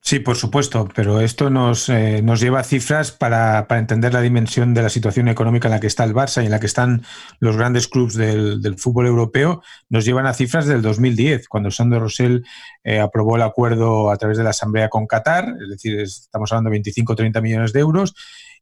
Sí, 0.07 0.19
por 0.19 0.35
supuesto, 0.35 0.87
pero 0.93 1.19
esto 1.19 1.49
nos, 1.49 1.89
eh, 1.89 2.21
nos 2.21 2.39
lleva 2.39 2.59
a 2.59 2.63
cifras 2.63 3.11
para, 3.11 3.65
entender 3.71 4.13
la 4.13 4.21
dimensión 4.21 4.75
de 4.75 4.83
la 4.83 4.89
situación 4.89 5.29
económica 5.29 5.67
en 5.67 5.71
la 5.71 5.79
que 5.79 5.87
está 5.87 6.03
el 6.03 6.13
Barça 6.13 6.43
y 6.43 6.45
en 6.45 6.51
la 6.51 6.59
que 6.59 6.67
están 6.67 7.03
los 7.39 7.57
grandes 7.57 7.87
clubes 7.87 8.13
del, 8.13 8.75
fútbol 8.77 9.07
europeo. 9.07 9.63
Nos 9.89 10.05
llevan 10.05 10.27
a 10.27 10.35
cifras 10.35 10.67
del 10.67 10.83
2010, 10.83 11.47
cuando 11.47 11.71
Sandro 11.71 12.01
Rosell 12.01 12.45
eh, 12.83 12.99
aprobó 12.99 13.35
el 13.35 13.41
acuerdo 13.41 14.11
a 14.11 14.17
través 14.17 14.37
de 14.37 14.43
la 14.43 14.51
Asamblea 14.51 14.89
con 14.89 15.07
Qatar, 15.07 15.55
es 15.59 15.69
decir, 15.69 15.99
estamos 15.99 16.51
hablando 16.51 16.69
de 16.69 16.75
25 16.75 17.13
o 17.13 17.15
30 17.15 17.41
millones 17.41 17.73
de 17.73 17.79
euros, 17.79 18.13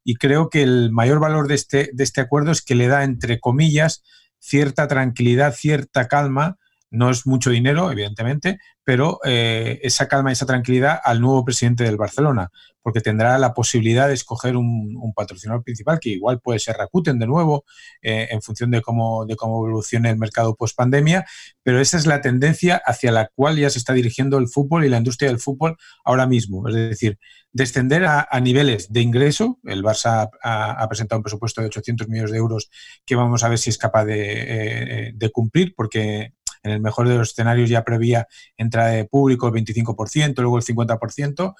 y 0.01 0.15
creo 0.15 0.49
que 0.49 0.63
el 0.63 0.93
mayor 0.93 1.19
valor 1.19 1.49
de 1.49 1.55
este, 1.55 1.89
de 1.91 2.05
este 2.05 2.21
acuerdo 2.21 2.53
es 2.53 2.61
que 2.61 2.75
le 2.75 2.87
da, 2.87 3.03
entre 3.03 3.41
comillas, 3.41 4.01
cierta 4.39 4.87
tranquilidad, 4.87 5.53
cierta 5.53 6.07
calma 6.07 6.57
no 6.93 7.09
es 7.09 7.25
mucho 7.25 7.49
dinero, 7.49 7.91
evidentemente, 7.91 8.59
pero 8.83 9.19
eh, 9.25 9.79
esa 9.81 10.07
calma 10.07 10.29
y 10.29 10.33
esa 10.33 10.45
tranquilidad 10.45 10.99
al 11.03 11.21
nuevo 11.21 11.43
presidente 11.43 11.83
del 11.83 11.97
Barcelona, 11.97 12.51
porque 12.83 13.01
tendrá 13.01 13.37
la 13.39 13.55
posibilidad 13.55 14.07
de 14.07 14.13
escoger 14.13 14.55
un, 14.55 15.11
patrocinador 15.15 15.63
principal, 15.63 15.99
que 15.99 16.09
igual 16.09 16.39
puede 16.39 16.59
ser 16.59 16.75
Rakuten 16.77 17.17
de 17.17 17.25
nuevo, 17.25 17.65
eh, 18.03 18.27
en 18.29 18.43
función 18.43 18.69
de 18.69 18.81
cómo, 18.81 19.25
de 19.25 19.35
cómo 19.35 19.65
evolucione 19.65 20.11
el 20.11 20.17
mercado 20.17 20.55
post 20.55 20.75
pandemia, 20.75 21.25
pero 21.63 21.79
esa 21.79 21.97
es 21.97 22.05
la 22.05 22.21
tendencia 22.21 22.79
hacia 22.85 23.11
la 23.11 23.29
cual 23.33 23.57
ya 23.57 23.71
se 23.71 23.79
está 23.79 23.93
dirigiendo 23.93 24.37
el 24.37 24.47
fútbol 24.47 24.85
y 24.85 24.89
la 24.89 24.97
industria 24.97 25.29
del 25.29 25.39
fútbol 25.39 25.77
ahora 26.05 26.27
mismo. 26.27 26.67
Es 26.67 26.75
decir, 26.75 27.17
descender 27.51 28.05
a, 28.05 28.27
niveles 28.39 28.91
de 28.93 29.01
ingreso. 29.01 29.59
El 29.63 29.83
Barça 29.83 30.29
ha, 30.43 30.87
presentado 30.87 31.19
un 31.19 31.23
presupuesto 31.23 31.61
de 31.61 31.67
800 31.67 32.07
millones 32.07 32.31
de 32.31 32.37
euros 32.37 32.69
que 33.05 33.15
vamos 33.15 33.43
a 33.43 33.49
ver 33.49 33.57
si 33.57 33.71
es 33.71 33.77
capaz 33.79 34.05
de, 34.05 35.13
de 35.15 35.29
cumplir, 35.31 35.73
porque 35.75 36.33
en 36.63 36.71
el 36.71 36.81
mejor 36.81 37.07
de 37.07 37.17
los 37.17 37.29
escenarios 37.29 37.69
ya 37.69 37.83
prevía 37.83 38.27
entrada 38.57 38.89
de 38.89 39.05
público 39.05 39.47
el 39.47 39.53
25%, 39.53 40.41
luego 40.41 40.57
el 40.57 40.63
50%, 40.63 41.53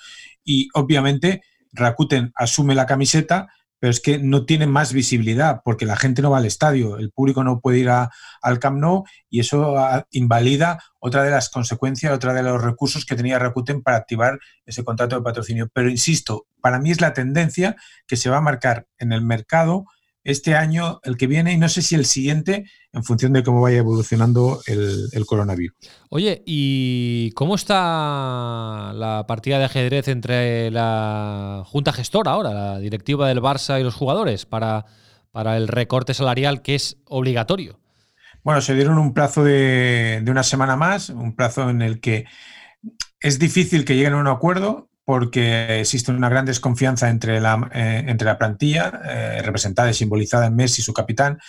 y 0.44 0.70
obviamente 0.74 1.44
Rakuten 1.74 2.32
asume 2.36 2.76
la 2.76 2.86
camiseta, 2.86 3.48
pero 3.80 3.92
es 3.92 4.00
que 4.00 4.18
no 4.18 4.46
tiene 4.46 4.66
más 4.66 4.94
visibilidad 4.94 5.62
porque 5.66 5.86
la 5.86 5.98
gente 5.98 6.22
no 6.22 6.32
va 6.32 6.38
al 6.38 6.46
estadio, 6.46 6.98
el 6.98 7.12
público 7.12 7.44
no 7.44 7.60
puede 7.60 7.80
ir 7.80 7.90
al 7.90 8.60
Camp 8.60 8.80
Nou 8.80 9.04
y 9.30 9.42
eso 9.42 9.76
invalida 10.12 10.82
otra 11.00 11.22
de 11.22 11.32
las 11.32 11.50
consecuencias, 11.50 12.14
otra 12.14 12.34
de 12.34 12.44
los 12.44 12.62
recursos 12.62 13.06
que 13.06 13.18
tenía 13.18 13.40
Rakuten 13.40 13.82
para 13.82 13.98
activar 13.98 14.40
ese 14.66 14.86
contrato 14.86 15.18
de 15.18 15.22
patrocinio. 15.22 15.70
Pero 15.74 15.90
insisto, 15.90 16.48
para 16.62 16.80
mí 16.80 16.92
es 16.92 17.02
la 17.02 17.12
tendencia 17.12 17.76
que 18.08 18.16
se 18.16 18.30
va 18.30 18.38
a 18.38 18.42
marcar 18.42 18.88
en 19.00 19.12
el 19.12 19.22
mercado 19.22 19.84
este 20.24 20.56
año, 20.56 21.00
el 21.04 21.18
que 21.18 21.28
viene 21.28 21.54
y 21.54 21.58
no 21.58 21.68
sé 21.70 21.82
si 21.82 21.96
el 21.96 22.06
siguiente, 22.06 22.66
en 22.94 23.04
función 23.04 23.34
de 23.34 23.44
cómo 23.44 23.62
vaya 23.62 23.80
evolucionando 23.80 24.62
el, 24.68 25.26
coronavirus. 25.26 25.76
Oye, 26.10 26.44
¿y 26.46 27.32
cómo 27.32 27.56
está 27.56 28.94
la 28.94 29.26
partida 29.28 29.60
de 29.60 29.66
ajedrez 29.66 30.08
entre 30.08 30.72
la 30.72 31.64
Junta 31.66 31.92
Gestora 31.92 32.32
ahora, 32.32 32.54
la 32.54 32.80
directiva 32.80 33.28
del 33.28 33.42
Barça 33.42 33.80
y 33.80 33.84
los 33.84 33.96
jugadores 33.96 34.46
para, 34.46 34.86
para 35.32 35.58
el 35.58 35.68
recorte 35.68 36.14
salarial 36.14 36.62
que 36.62 36.76
es 36.76 36.98
obligatorio? 37.06 37.80
Bueno, 38.44 38.62
se 38.62 38.76
dieron 38.76 38.98
un 38.98 39.14
plazo 39.14 39.44
de, 39.44 40.22
de 40.24 40.32
una 40.32 40.44
semana 40.44 40.76
más, 40.76 41.10
un 41.10 41.36
plazo 41.36 41.70
en 41.70 41.82
el 41.82 42.00
que 42.00 42.26
es 43.20 43.40
difícil 43.40 43.86
que 43.86 43.96
lleguen 43.96 44.14
a 44.14 44.18
un 44.18 44.28
acuerdo 44.28 44.90
porque 45.06 45.80
existe 45.80 46.12
una 46.12 46.30
gran 46.30 46.46
desconfianza 46.46 47.10
entre 47.10 47.42
la, 47.42 47.70
eh, 47.74 48.04
entre 48.08 48.26
la 48.26 48.38
plantilla, 48.38 49.02
eh, 49.06 49.42
representada 49.42 49.90
y 49.90 49.94
simbolizada 49.94 50.48
en 50.48 50.56
Messi, 50.56 50.82
su 50.82 50.94
capitán, 50.94 51.40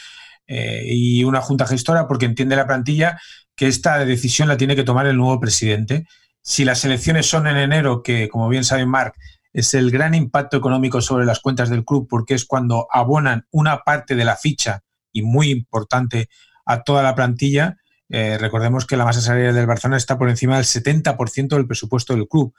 eh, 0.47 0.83
y 0.87 1.25
una 1.25 1.41
junta 1.41 1.67
gestora, 1.67 2.07
porque 2.07 2.27
entiende 2.27 2.57
la 2.57 2.67
plantilla 2.67 3.19
que 3.57 3.69
esta 3.69 4.05
decisión 4.05 4.49
la 4.49 4.57
tiene 4.57 4.77
que 4.77 4.83
tomar 4.83 5.07
el 5.07 5.17
nuevo 5.17 5.41
presidente. 5.41 6.07
Si 6.43 6.65
las 6.65 6.85
elecciones 6.85 7.27
son 7.27 7.47
en 7.47 7.57
enero, 7.57 8.03
que 8.03 8.29
como 8.29 8.49
bien 8.49 8.65
sabe 8.65 8.85
Marc, 8.87 9.15
es 9.53 9.73
el 9.75 9.91
gran 9.93 10.15
impacto 10.15 10.57
económico 10.57 11.01
sobre 11.01 11.25
las 11.25 11.41
cuentas 11.41 11.71
del 11.71 11.85
club, 11.85 12.09
porque 12.11 12.35
es 12.35 12.45
cuando 12.45 12.89
abonan 12.91 13.47
una 13.53 13.79
parte 13.79 14.17
de 14.17 14.25
la 14.25 14.37
ficha, 14.37 14.81
y 15.13 15.23
muy 15.23 15.51
importante, 15.51 16.29
a 16.67 16.83
toda 16.83 17.03
la 17.05 17.15
plantilla, 17.15 17.77
recordemos 18.09 18.87
que 18.87 18.97
la 18.97 19.05
masa 19.05 19.21
salarial 19.21 19.55
del 19.55 19.67
Barcelona 19.67 19.97
está 19.97 20.19
por 20.19 20.29
encima 20.29 20.57
del 20.57 20.65
70% 20.65 21.49
del 21.49 21.67
presupuesto 21.67 22.15
del 22.15 22.29
club 22.29 22.55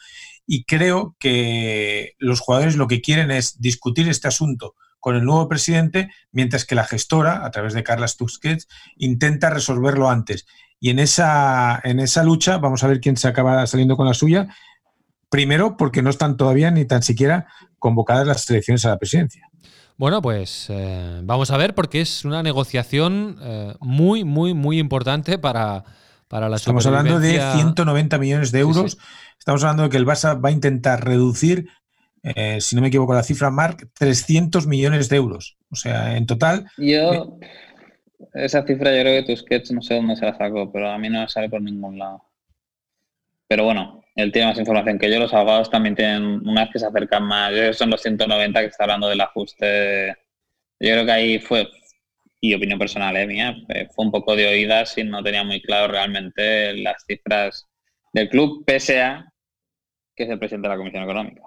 y 0.47 0.65
creo 0.65 1.15
que 1.19 2.15
los 2.19 2.39
jugadores 2.39 2.75
lo 2.75 2.87
que 2.87 3.01
quieren 3.01 3.31
es 3.31 3.61
discutir 3.61 4.09
este 4.09 4.27
asunto 4.27 4.75
con 5.05 5.15
el 5.15 5.23
nuevo 5.23 5.47
presidente, 5.47 6.09
mientras 6.31 6.65
que 6.65 6.73
la 6.73 6.83
gestora, 6.83 7.45
a 7.45 7.51
través 7.51 7.73
de 7.73 7.83
Carlas 7.83 8.17
Tusquets, 8.17 8.67
intenta 8.95 9.51
resolverlo 9.51 10.09
antes. 10.09 10.47
Y 10.79 10.89
en 10.89 10.97
esa, 10.97 11.79
en 11.83 11.99
esa 11.99 12.23
lucha 12.23 12.57
vamos 12.57 12.83
a 12.83 12.87
ver 12.87 12.99
quién 12.99 13.15
se 13.15 13.27
acaba 13.27 13.67
saliendo 13.67 13.97
con 13.97 14.07
la 14.07 14.15
suya. 14.15 14.47
Primero, 15.29 15.77
porque 15.77 16.01
no 16.01 16.09
están 16.09 16.37
todavía 16.37 16.71
ni 16.71 16.85
tan 16.85 17.03
siquiera 17.03 17.45
convocadas 17.77 18.25
las 18.25 18.49
elecciones 18.49 18.83
a 18.85 18.89
la 18.89 18.97
presidencia. 18.97 19.47
Bueno, 19.97 20.21
pues 20.21 20.67
eh, 20.69 21.21
vamos 21.23 21.51
a 21.51 21.57
ver 21.57 21.73
porque 21.73 22.01
es 22.01 22.25
una 22.25 22.43
negociación 22.43 23.37
eh, 23.41 23.73
muy, 23.79 24.25
muy, 24.25 24.53
muy 24.53 24.77
importante 24.77 25.37
para, 25.37 25.85
para 26.27 26.49
la 26.49 26.57
Estamos 26.57 26.85
hablando 26.85 27.19
de 27.19 27.39
190 27.39 28.17
millones 28.17 28.51
de 28.51 28.59
euros. 28.59 28.97
Estamos 29.39 29.63
hablando 29.63 29.83
de 29.83 29.89
que 29.89 29.97
el 29.97 30.05
Barça 30.05 30.43
va 30.43 30.49
a 30.49 30.51
intentar 30.51 31.05
reducir, 31.05 31.69
eh, 32.23 32.59
si 32.59 32.75
no 32.75 32.81
me 32.81 32.89
equivoco 32.89 33.13
la 33.13 33.23
cifra, 33.23 33.51
Mark, 33.51 33.89
300 33.97 34.67
millones 34.67 35.07
de 35.07 35.15
euros. 35.15 35.57
O 35.71 35.77
sea, 35.77 36.17
en 36.17 36.25
total. 36.25 36.65
Yo, 36.77 37.37
esa 38.33 38.65
cifra 38.65 38.93
yo 38.93 39.01
creo 39.01 39.23
que 39.23 39.33
tu 39.33 39.41
sketch 39.41 39.71
no 39.71 39.81
sé 39.81 39.95
dónde 39.95 40.17
se 40.17 40.25
la 40.25 40.37
sacó, 40.37 40.71
pero 40.73 40.89
a 40.89 40.97
mí 40.97 41.09
no 41.09 41.21
me 41.21 41.29
sale 41.29 41.49
por 41.49 41.61
ningún 41.61 41.97
lado. 41.97 42.21
Pero 43.47 43.63
bueno, 43.63 44.01
él 44.15 44.31
tiene 44.31 44.47
más 44.47 44.57
información 44.57 44.97
que 44.97 45.11
yo. 45.11 45.19
Los 45.19 45.33
abogados 45.33 45.69
también 45.69 45.95
tienen, 45.95 46.47
una 46.47 46.63
vez 46.63 46.73
que 46.73 46.79
se 46.79 46.85
acercan 46.85 47.23
más, 47.23 47.51
yo 47.51 47.57
creo 47.57 47.71
que 47.71 47.77
son 47.77 47.89
los 47.89 48.01
190 48.01 48.59
que 48.59 48.67
está 48.67 48.83
hablando 48.85 49.07
del 49.07 49.21
ajuste. 49.21 50.15
Yo 50.79 50.91
creo 50.91 51.05
que 51.05 51.11
ahí 51.11 51.39
fue, 51.39 51.69
y 52.41 52.53
opinión 52.53 52.79
personal 52.79 53.15
eh, 53.17 53.27
mía, 53.27 53.55
eh, 53.69 53.87
fue 53.93 54.05
un 54.05 54.11
poco 54.11 54.35
de 54.35 54.47
oídas 54.47 54.97
y 54.97 55.03
no 55.03 55.23
tenía 55.23 55.43
muy 55.43 55.61
claro 55.61 55.91
realmente 55.91 56.73
las 56.77 57.03
cifras 57.05 57.67
del 58.13 58.29
club, 58.29 58.63
pese 58.65 59.01
a 59.01 59.31
que 60.15 60.23
es 60.23 60.29
el 60.29 60.39
presidente 60.39 60.67
de 60.67 60.73
la 60.73 60.77
Comisión 60.77 61.03
Económica. 61.03 61.41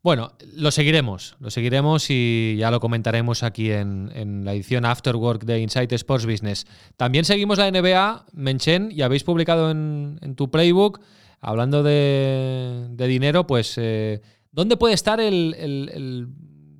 Bueno, 0.00 0.32
lo 0.54 0.70
seguiremos, 0.70 1.36
lo 1.40 1.50
seguiremos 1.50 2.06
y 2.08 2.56
ya 2.56 2.70
lo 2.70 2.78
comentaremos 2.78 3.42
aquí 3.42 3.72
en, 3.72 4.44
la 4.44 4.52
edición 4.52 4.84
Afterwork 4.84 5.44
de 5.44 5.58
Insight 5.58 5.92
Sports 5.92 6.24
Business. 6.24 6.66
También 6.96 7.24
seguimos 7.24 7.58
la 7.58 7.70
NBA, 7.70 8.26
Menchen, 8.32 8.90
y 8.92 9.02
habéis 9.02 9.24
publicado 9.24 9.72
en, 9.72 10.34
tu 10.36 10.50
playbook, 10.50 11.00
hablando 11.40 11.82
de, 11.82 12.88
dinero, 12.96 13.46
pues, 13.46 13.74
eh, 13.78 14.20
¿dónde 14.50 14.76
puede 14.76 14.94
estar 14.94 15.20
el, 15.20 16.28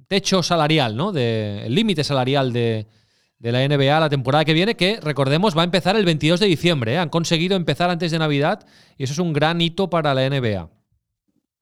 techo 0.09 0.43
salarial, 0.43 0.97
¿no? 0.97 1.13
De, 1.13 1.67
el 1.67 1.75
límite 1.75 2.03
salarial 2.03 2.53
de, 2.53 2.87
de 3.39 3.53
la 3.53 3.67
NBA 3.67 4.01
la 4.01 4.09
temporada 4.09 4.45
que 4.45 4.55
viene, 4.55 4.75
que 4.75 4.99
recordemos 5.01 5.57
va 5.57 5.63
a 5.63 5.65
empezar 5.65 5.97
el 5.97 6.05
22 6.05 6.41
de 6.41 6.47
diciembre. 6.47 6.95
¿eh? 6.95 6.99
Han 6.99 7.09
conseguido 7.09 7.57
empezar 7.57 7.91
antes 7.91 8.11
de 8.11 8.19
Navidad 8.19 8.67
y 8.97 9.05
eso 9.05 9.13
es 9.13 9.19
un 9.19 9.33
gran 9.33 9.61
hito 9.61 9.91
para 9.91 10.15
la 10.15 10.29
NBA. 10.29 10.71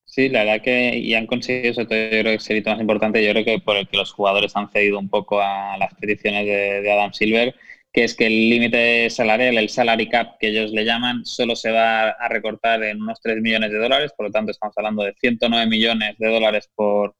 Sí, 0.04 0.30
la 0.30 0.44
verdad 0.44 0.62
que 0.62 0.96
y 0.96 1.12
han 1.12 1.26
conseguido 1.26 1.72
eso, 1.72 1.82
yo 1.82 1.88
creo 1.88 2.22
que 2.22 2.34
es 2.36 2.50
el 2.50 2.56
hito 2.56 2.70
más 2.70 2.80
importante, 2.80 3.22
yo 3.22 3.32
creo 3.32 3.44
que 3.44 3.58
por 3.58 3.76
el 3.76 3.86
que 3.86 3.98
los 3.98 4.12
jugadores 4.12 4.56
han 4.56 4.70
cedido 4.70 4.98
un 4.98 5.10
poco 5.10 5.42
a 5.42 5.76
las 5.76 5.92
peticiones 5.94 6.46
de, 6.46 6.90
Adam 6.90 7.12
Silver, 7.12 7.54
que 7.96 8.04
es 8.04 8.14
que 8.14 8.26
el 8.26 8.50
límite 8.50 9.08
salarial, 9.08 9.56
el 9.56 9.70
salary 9.70 10.10
cap 10.10 10.36
que 10.38 10.48
ellos 10.48 10.70
le 10.70 10.84
llaman, 10.84 11.24
solo 11.24 11.56
se 11.56 11.70
va 11.70 12.10
a 12.10 12.28
recortar 12.28 12.84
en 12.84 13.00
unos 13.00 13.18
3 13.22 13.40
millones 13.40 13.70
de 13.70 13.78
dólares, 13.78 14.12
por 14.14 14.26
lo 14.26 14.32
tanto 14.32 14.50
estamos 14.50 14.76
hablando 14.76 15.02
de 15.02 15.14
109 15.18 15.66
millones 15.66 16.14
de 16.18 16.28
dólares 16.28 16.68
por, 16.74 17.16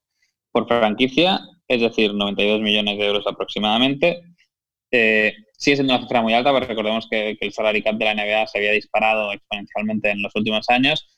por 0.53 0.69
franquicia, 0.69 1.41
es 1.67 1.81
decir, 1.81 2.13
92 2.13 2.61
millones 2.61 2.99
de 2.99 3.07
euros 3.07 3.27
aproximadamente. 3.27 4.21
Eh, 4.91 5.33
sigue 5.57 5.77
siendo 5.77 5.95
una 5.95 6.03
cifra 6.03 6.21
muy 6.21 6.35
alta, 6.35 6.53
pero 6.53 6.67
recordemos 6.67 7.09
que, 7.11 7.39
el 7.41 7.53
salary 7.55 7.83
cap 7.83 7.95
de 7.95 8.05
la 8.05 8.15
NBA 8.15 8.47
se 8.47 8.59
había 8.59 8.73
disparado 8.73 9.33
exponencialmente 9.33 10.11
en 10.11 10.21
los 10.21 10.37
últimos 10.37 10.69
años, 10.69 11.09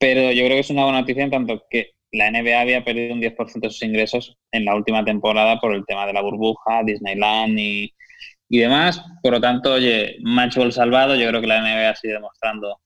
pero 0.00 0.32
yo 0.32 0.44
creo 0.46 0.56
que 0.56 0.58
es 0.58 0.70
una 0.70 0.82
buena 0.82 1.02
noticia 1.02 1.22
en 1.22 1.30
tanto 1.30 1.62
que 1.70 1.92
la 2.10 2.28
NBA 2.32 2.60
había 2.60 2.84
perdido 2.84 3.14
un 3.14 3.20
10% 3.20 3.60
de 3.60 3.70
sus 3.70 3.84
ingresos 3.84 4.36
en 4.50 4.64
la 4.64 4.74
última 4.74 5.04
temporada 5.04 5.60
por 5.60 5.76
el 5.76 5.86
tema 5.86 6.08
de 6.08 6.12
la 6.12 6.22
burbuja, 6.22 6.82
Disneyland 6.84 7.56
y, 7.56 7.92
demás. 8.48 9.02
Por 9.22 9.32
lo 9.32 9.40
tanto, 9.40 9.74
oye, 9.74 10.18
match 10.22 10.56
ball 10.56 10.72
salvado, 10.72 11.14
yo 11.16 11.28
creo 11.28 11.40
que 11.40 11.46
la 11.46 11.60
NBA 11.60 11.96
sigue 11.96 12.14
demostrando 12.14 12.80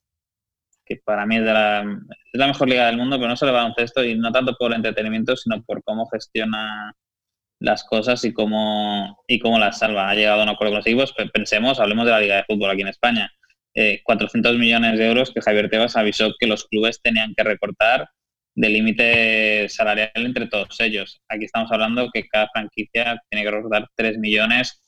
que 0.85 0.97
para 1.05 1.25
mí 1.25 1.37
es, 1.37 1.45
de 1.45 1.53
la, 1.53 1.83
es 1.83 2.39
la 2.39 2.49
mejor 2.49 2.69
liga 2.69 2.87
del 2.87 2.97
mundo, 2.97 3.17
pero 3.17 3.29
no 3.29 3.37
solo 3.37 3.53
va 3.53 3.63
a 3.63 3.67
un 3.67 3.75
cesto 3.75 4.03
y 4.03 4.17
no 4.17 4.33
tanto 4.33 4.57
por 4.57 4.73
entretenimiento, 4.73 5.37
sino 5.37 5.63
por 5.63 5.85
cómo 5.85 6.07
gestiona 6.07 6.93
las 7.61 7.85
cosas 7.85 8.25
y 8.25 8.33
cómo, 8.33 9.23
y 9.29 9.39
cómo 9.39 9.59
las 9.59 9.79
salva. 9.79 10.11
Ha 10.11 10.15
llegado 10.15 10.41
a 10.41 10.45
un 10.45 10.49
acuerdo 10.49 10.73
con 10.73 10.79
los 10.79 10.87
equipos. 10.87 11.15
Pensemos, 11.33 11.79
hablemos 11.79 12.07
de 12.07 12.11
la 12.11 12.21
Liga 12.21 12.37
de 12.37 12.45
Fútbol 12.45 12.71
aquí 12.71 12.81
en 12.81 12.89
España. 12.89 13.31
400 14.03 14.53
eh, 14.53 14.59
millones 14.59 14.99
de 14.99 15.07
euros 15.07 15.31
que 15.33 15.41
Javier 15.41 15.71
Tebas 15.71 15.97
avisó 15.97 16.33
que 16.41 16.49
los 16.49 16.65
clubes 16.65 17.01
tenían 17.01 17.35
que 17.37 17.45
recortar 17.45 18.09
de 18.57 18.69
límite 18.69 19.69
salarial 19.69 20.11
entre 20.15 20.47
todos 20.49 20.81
ellos. 20.81 21.21
Aquí 21.29 21.45
estamos 21.45 21.71
hablando 21.71 22.11
que 22.13 22.27
cada 22.27 22.49
franquicia 22.53 23.23
tiene 23.29 23.45
que 23.45 23.51
recortar 23.51 23.87
3 23.95 24.19
millones 24.19 24.83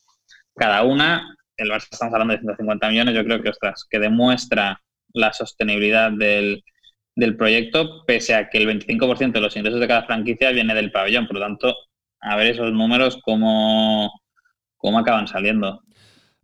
cada 0.55 0.83
una. 0.83 1.37
El 1.57 1.71
Barça 1.71 1.89
estamos 1.91 2.15
hablando 2.15 2.35
de 2.35 2.41
150 2.41 2.89
millones. 2.89 3.15
Yo 3.15 3.25
creo 3.25 3.43
que, 3.43 3.51
ostras, 3.51 3.87
que 3.89 3.99
demuestra 3.99 4.81
la 5.15 5.33
sostenibilidad 5.33 6.11
del, 6.11 6.65
del 7.15 7.37
proyecto, 7.37 8.05
pese 8.07 8.35
a 8.35 8.49
que 8.49 8.59
el 8.59 8.69
25% 8.69 9.33
de 9.33 9.41
los 9.41 9.57
ingresos 9.57 9.81
de 9.81 9.89
cada 9.89 10.05
franquicia 10.05 10.51
viene 10.51 10.75
del 10.75 10.93
pabellón. 10.93 11.27
Por 11.27 11.37
lo 11.37 11.43
tanto, 11.43 11.75
a 12.21 12.37
ver 12.37 12.49
esos 12.49 12.73
números 12.73 13.19
cómo, 13.23 14.13
cómo 14.77 14.99
acaban 14.99 15.29
saliendo. 15.29 15.83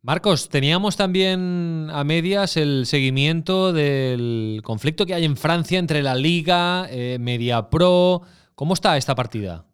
Marcos, 0.00 0.48
teníamos 0.48 0.96
también 0.96 1.88
a 1.92 2.04
medias 2.04 2.56
el 2.56 2.86
seguimiento 2.86 3.72
del 3.72 4.60
conflicto 4.62 5.06
que 5.06 5.14
hay 5.14 5.24
en 5.24 5.36
Francia 5.36 5.78
entre 5.78 6.02
la 6.02 6.14
Liga, 6.14 6.86
eh, 6.90 7.18
Media 7.20 7.68
Pro. 7.68 8.22
¿Cómo 8.54 8.74
está 8.74 8.96
esta 8.96 9.14
partida? 9.14 9.67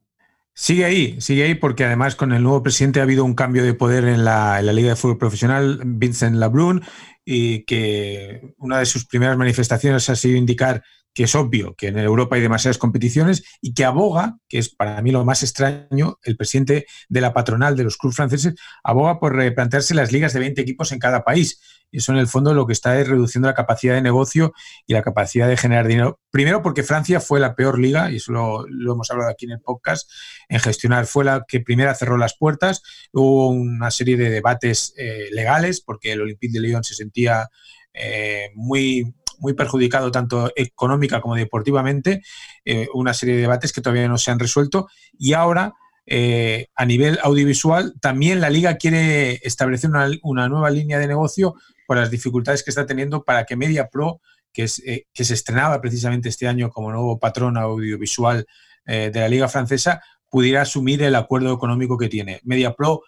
Sigue 0.56 0.84
ahí, 0.84 1.20
sigue 1.20 1.42
ahí 1.42 1.54
porque 1.56 1.84
además 1.84 2.14
con 2.14 2.32
el 2.32 2.44
nuevo 2.44 2.62
presidente 2.62 3.00
ha 3.00 3.02
habido 3.02 3.24
un 3.24 3.34
cambio 3.34 3.64
de 3.64 3.74
poder 3.74 4.04
en 4.04 4.24
la, 4.24 4.62
Liga 4.62 4.90
de 4.90 4.96
Fútbol 4.96 5.18
Profesional, 5.18 5.80
Vincent 5.84 6.36
Labrun, 6.36 6.82
y 7.24 7.64
que 7.64 8.54
una 8.58 8.78
de 8.78 8.86
sus 8.86 9.04
primeras 9.04 9.36
manifestaciones 9.36 10.08
ha 10.10 10.14
sido 10.14 10.36
indicar 10.36 10.84
que 11.14 11.24
es 11.24 11.34
obvio 11.34 11.74
que 11.76 11.88
en 11.88 11.98
Europa 11.98 12.36
hay 12.36 12.42
demasiadas 12.42 12.76
competiciones 12.76 13.44
y 13.60 13.72
que 13.72 13.84
aboga, 13.84 14.36
que 14.48 14.58
es 14.58 14.68
para 14.68 15.00
mí 15.00 15.12
lo 15.12 15.24
más 15.24 15.42
extraño, 15.42 16.18
el 16.24 16.36
presidente 16.36 16.86
de 17.08 17.20
la 17.20 17.32
patronal 17.32 17.76
de 17.76 17.84
los 17.84 17.96
clubes 17.96 18.16
franceses 18.16 18.54
aboga 18.82 19.20
por 19.20 19.34
replantearse 19.34 19.94
las 19.94 20.10
ligas 20.10 20.32
de 20.32 20.40
20 20.40 20.60
equipos 20.60 20.90
en 20.92 20.98
cada 20.98 21.22
país. 21.22 21.60
Eso 21.92 22.10
en 22.10 22.18
el 22.18 22.26
fondo 22.26 22.52
lo 22.54 22.66
que 22.66 22.72
está 22.72 22.98
es 22.98 23.06
reduciendo 23.06 23.46
la 23.48 23.54
capacidad 23.54 23.94
de 23.94 24.02
negocio 24.02 24.52
y 24.84 24.94
la 24.94 25.02
capacidad 25.02 25.46
de 25.46 25.56
generar 25.56 25.86
dinero. 25.86 26.18
Primero 26.32 26.60
porque 26.60 26.82
Francia 26.82 27.20
fue 27.20 27.38
la 27.38 27.54
peor 27.54 27.78
liga, 27.78 28.10
y 28.10 28.16
eso 28.16 28.32
lo, 28.32 28.92
hemos 28.92 29.08
hablado 29.12 29.30
aquí 29.30 29.44
en 29.44 29.52
el 29.52 29.60
podcast, 29.60 30.10
en 30.48 30.58
gestionar. 30.58 31.06
Fue 31.06 31.24
la 31.24 31.44
que 31.46 31.60
primero 31.60 31.94
cerró 31.94 32.16
las 32.16 32.36
puertas. 32.36 32.82
Hubo 33.12 33.48
una 33.48 33.92
serie 33.92 34.16
de 34.16 34.30
debates 34.30 34.92
eh, 34.96 35.28
legales 35.30 35.80
porque 35.80 36.12
el 36.12 36.22
Olympique 36.22 36.54
de 36.54 36.66
Lyon 36.66 36.82
se 36.82 36.94
sentía 36.94 37.48
eh, 37.92 38.50
muy 38.56 39.14
muy 39.38 39.54
perjudicado 39.54 40.10
tanto 40.10 40.50
económica 40.56 41.20
como 41.20 41.34
deportivamente, 41.34 42.22
eh, 42.64 42.88
una 42.94 43.14
serie 43.14 43.36
de 43.36 43.42
debates 43.42 43.72
que 43.72 43.80
todavía 43.80 44.08
no 44.08 44.18
se 44.18 44.30
han 44.30 44.38
resuelto 44.38 44.88
y 45.18 45.32
ahora 45.34 45.74
eh, 46.06 46.68
a 46.74 46.84
nivel 46.84 47.18
audiovisual 47.22 47.94
también 48.00 48.40
la 48.40 48.50
liga 48.50 48.76
quiere 48.76 49.40
establecer 49.42 49.90
una, 50.22 50.48
nueva 50.48 50.70
línea 50.70 50.98
de 50.98 51.06
negocio 51.06 51.54
por 51.86 51.96
las 51.96 52.10
dificultades 52.10 52.62
que 52.62 52.70
está 52.70 52.86
teniendo 52.86 53.24
para 53.24 53.44
que 53.44 53.56
Media 53.56 53.88
Pro, 53.88 54.20
que, 54.52 54.64
es, 54.64 54.80
eh, 54.86 55.06
que 55.12 55.24
se 55.24 55.34
estrenaba 55.34 55.80
precisamente 55.80 56.28
este 56.28 56.46
año 56.46 56.70
como 56.70 56.92
nuevo 56.92 57.18
patrón 57.18 57.56
audiovisual 57.56 58.46
de 58.86 59.12
la 59.14 59.28
liga 59.28 59.48
francesa, 59.48 60.02
pudiera 60.28 60.60
asumir 60.60 61.02
el 61.02 61.14
acuerdo 61.14 61.54
económico 61.54 61.96
que 61.96 62.10
tiene. 62.10 62.42
Media 62.44 62.74
Pro 62.74 63.00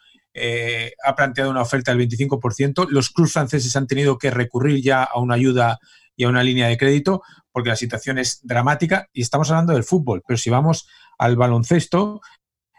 ha 1.05 1.15
planteado 1.15 1.51
una 1.51 1.61
oferta 1.61 1.95
del 1.95 2.09
25%. 2.09 2.89
Los 2.89 3.11
clubes 3.11 3.35
franceses 3.35 3.77
han 3.77 3.87
tenido 3.87 4.17
que 4.17 4.31
recurrir 4.31 4.83
ya 4.83 5.03
a 5.03 5.19
una 5.21 5.35
ayuda 5.35 5.79
y 6.17 6.25
a 6.25 6.29
una 6.29 6.43
línea 6.43 6.67
de 6.69 6.77
crédito, 6.77 7.23
porque 7.53 7.69
la 7.69 7.77
situación 7.77 8.19
es 8.19 8.41
dramática 8.43 9.09
y 9.13 9.23
estamos 9.23 9.51
hablando 9.51 9.75
del 9.75 9.85
fútbol, 9.85 10.23
pero 10.27 10.39
si 10.39 10.51
vamos 10.51 10.89
al 11.19 11.37
baloncesto, 11.37 12.21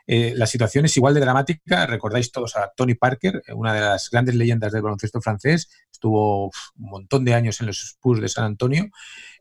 eh, 0.07 0.33
la 0.35 0.47
situación 0.47 0.85
es 0.85 0.95
igual 0.95 1.13
de 1.13 1.19
dramática. 1.19 1.85
Recordáis 1.85 2.31
todos 2.31 2.55
a 2.55 2.71
Tony 2.75 2.95
Parker, 2.95 3.43
una 3.53 3.73
de 3.73 3.81
las 3.81 4.09
grandes 4.09 4.35
leyendas 4.35 4.71
del 4.71 4.81
baloncesto 4.81 5.21
francés, 5.21 5.69
estuvo 5.91 6.45
un 6.45 6.51
montón 6.77 7.25
de 7.25 7.33
años 7.33 7.59
en 7.59 7.67
los 7.67 7.83
Spurs 7.83 8.21
de 8.21 8.29
San 8.29 8.45
Antonio, 8.45 8.89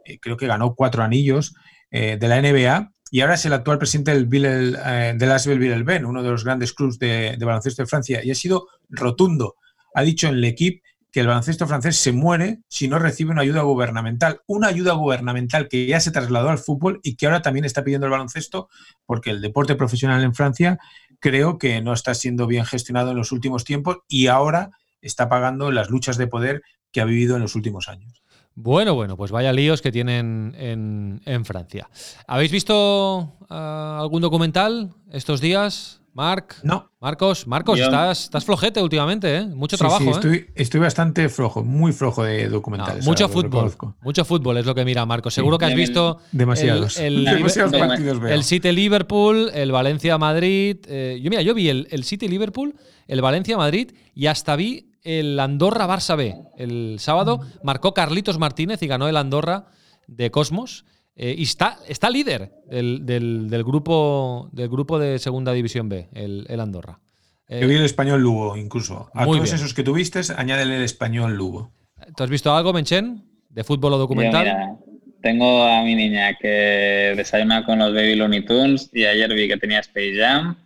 eh, 0.05 0.19
creo 0.21 0.37
que 0.37 0.47
ganó 0.47 0.75
cuatro 0.75 1.05
anillos 1.05 1.55
eh, 1.91 2.17
de 2.19 2.29
la 2.29 2.43
NBA 2.43 2.91
y 3.12 3.21
ahora 3.21 3.35
es 3.35 3.47
el 3.47 3.53
actual 3.53 3.79
presidente 3.79 4.12
del, 4.12 4.26
Bill, 4.26 4.43
del 4.43 5.33
Asbel 5.33 5.85
Ben, 5.85 6.05
uno 6.05 6.25
de 6.25 6.31
los 6.31 6.45
grandes 6.45 6.73
clubes 6.73 6.99
de, 6.99 7.37
baloncesto 7.38 7.83
de 7.83 7.87
Francia, 7.87 8.25
y 8.25 8.33
ha 8.33 8.35
sido 8.35 8.67
rotundo. 8.88 9.55
Ha 9.95 10.03
dicho 10.03 10.26
en 10.26 10.35
el 10.35 10.45
equipo 10.45 10.83
que 11.16 11.20
el 11.20 11.28
baloncesto 11.28 11.66
francés 11.66 11.96
se 11.96 12.12
muere 12.12 12.61
si 12.68 12.88
no 12.88 12.99
recibe 12.99 13.30
una 13.30 13.40
ayuda 13.40 13.62
gubernamental. 13.62 14.42
Una 14.46 14.68
ayuda 14.68 14.92
gubernamental 14.92 15.66
que 15.66 15.87
ya 15.87 15.99
se 15.99 16.11
trasladó 16.11 16.50
al 16.50 16.58
fútbol 16.58 17.00
y 17.02 17.16
que 17.16 17.25
ahora 17.25 17.40
también 17.40 17.64
está 17.64 17.82
pidiendo 17.82 18.06
el 18.06 18.11
baloncesto, 18.11 18.68
porque 19.06 19.30
el 19.30 19.40
deporte 19.40 19.76
profesional 19.76 20.23
en 20.23 20.35
Francia 20.35 20.78
creo 21.18 21.56
que 21.56 21.80
no 21.80 21.94
está 21.94 22.12
siendo 22.12 22.46
bien 22.46 22.66
gestionado 22.66 23.12
en 23.12 23.16
los 23.16 23.32
últimos 23.32 23.64
tiempos 23.64 24.00
y 24.08 24.26
ahora 24.26 24.73
está 25.00 25.30
pagando 25.30 25.73
las 25.73 25.88
luchas 25.88 26.18
de 26.18 26.26
poder 26.26 26.62
que 26.92 27.00
ha 27.00 27.06
vivido 27.06 27.37
en 27.37 27.40
los 27.40 27.54
últimos 27.54 27.88
años. 27.88 28.23
Bueno, 28.54 28.94
bueno, 28.94 29.16
pues 29.16 29.30
vaya 29.30 29.54
líos 29.54 29.80
que 29.80 29.92
tienen 29.92 30.54
en, 30.58 31.44
Francia. 31.46 31.88
¿Habéis 32.26 32.52
visto 32.52 33.38
ah, 33.49 34.00
algún 34.02 34.20
documental 34.20 34.92
estos 35.11 35.40
días? 35.40 36.02
Marc. 36.16 36.56
No. 36.62 36.90
Marcos, 36.99 37.46
Marcos, 37.46 37.78
estás, 37.78 38.25
estás 38.25 38.42
flojete 38.46 38.80
últimamente, 38.80 39.37
¿eh? 39.37 39.44
Mucho 39.44 39.76
trabajo. 39.76 40.00
Sí, 40.00 40.08
¿eh? 40.08 40.12
estoy, 40.12 40.46
estoy, 40.54 40.80
bastante 40.80 41.28
flojo, 41.28 41.62
muy 41.62 41.92
flojo 41.92 42.25
de 42.25 42.49
documentales. 42.49 43.04
mucho 43.04 43.28
fútbol. 43.28 43.70
Mucho 44.00 44.25
fútbol 44.25 44.56
es 44.56 44.64
lo 44.64 44.75
que 44.75 44.87
mira 44.87 45.04
Marcos. 45.04 45.35
Seguro 45.35 45.58
que 45.58 45.66
has 45.66 45.75
visto. 45.75 46.18
Demasiados. 46.32 46.96
El, 46.99 47.28
el, 47.28 48.44
City 48.44 48.73
Liverpool, 48.73 49.50
el 49.52 49.73
Valencia 49.73 50.16
Madrid. 50.16 50.78
Eh, 50.88 51.20
yo, 51.23 51.28
mira, 51.28 51.42
yo 51.42 51.52
vi 51.52 51.68
el, 51.68 52.04
City 52.04 52.28
Liverpool, 52.28 52.75
el 53.08 53.20
Valencia 53.20 53.58
Madrid 53.58 53.92
y 54.14 54.28
hasta 54.28 54.56
vi 54.56 54.94
el 55.02 55.38
Andorra 55.38 55.87
Barça 55.87 56.16
B. 56.16 56.35
El 56.56 56.96
sábado 56.99 57.40
marcó 57.62 57.92
Carlitos 57.92 58.38
Martínez 58.38 58.82
y 58.82 58.87
ganó 58.87 59.06
el 59.06 59.18
Andorra 59.18 59.66
de 60.06 60.30
Cosmos. 60.30 60.87
Eh, 61.16 61.35
y 61.38 61.44
está, 61.44 61.78
está 61.88 62.11
líder 62.11 62.52
del, 62.68 63.64
grupo, 63.64 64.50
del 64.52 64.68
grupo 64.68 64.99
de 64.99 65.18
Segunda 65.18 65.52
División 65.52 65.88
B, 65.88 66.08
el, 66.12 66.61
Andorra. 66.61 67.00
Eh, 67.49 67.61
Yo 67.62 67.68
vi 67.68 67.76
el 67.76 67.85
español 67.85 68.20
Lugo, 68.20 68.56
incluso. 68.56 69.11
A 69.14 69.25
todos 69.25 69.52
esos 69.52 69.73
que 69.73 69.82
tuviste, 69.82 70.20
añádele 70.37 70.76
el 70.76 70.82
español 70.82 71.35
Lugo. 71.35 71.73
¿Tú 72.17 72.25
has 72.25 72.30
visto 72.30 72.54
algo, 72.54 72.73
Menchen, 72.73 73.25
de 73.49 73.64
fútbol 73.64 73.95
o 73.95 73.99
documental? 73.99 74.78
tengo 75.26 75.64
a 75.64 75.82
mi 75.82 75.97
niña 75.97 76.36
que 76.41 77.14
desayuna 77.17 77.64
con 77.64 77.80
los 77.80 77.93
Baby 77.93 78.14
Looney 78.14 78.45
Tunes 78.45 78.91
y 78.93 79.06
ayer 79.06 79.34
vi 79.34 79.49
que 79.49 79.56
tenía 79.56 79.80
Space 79.80 80.14
Jam 80.17 80.56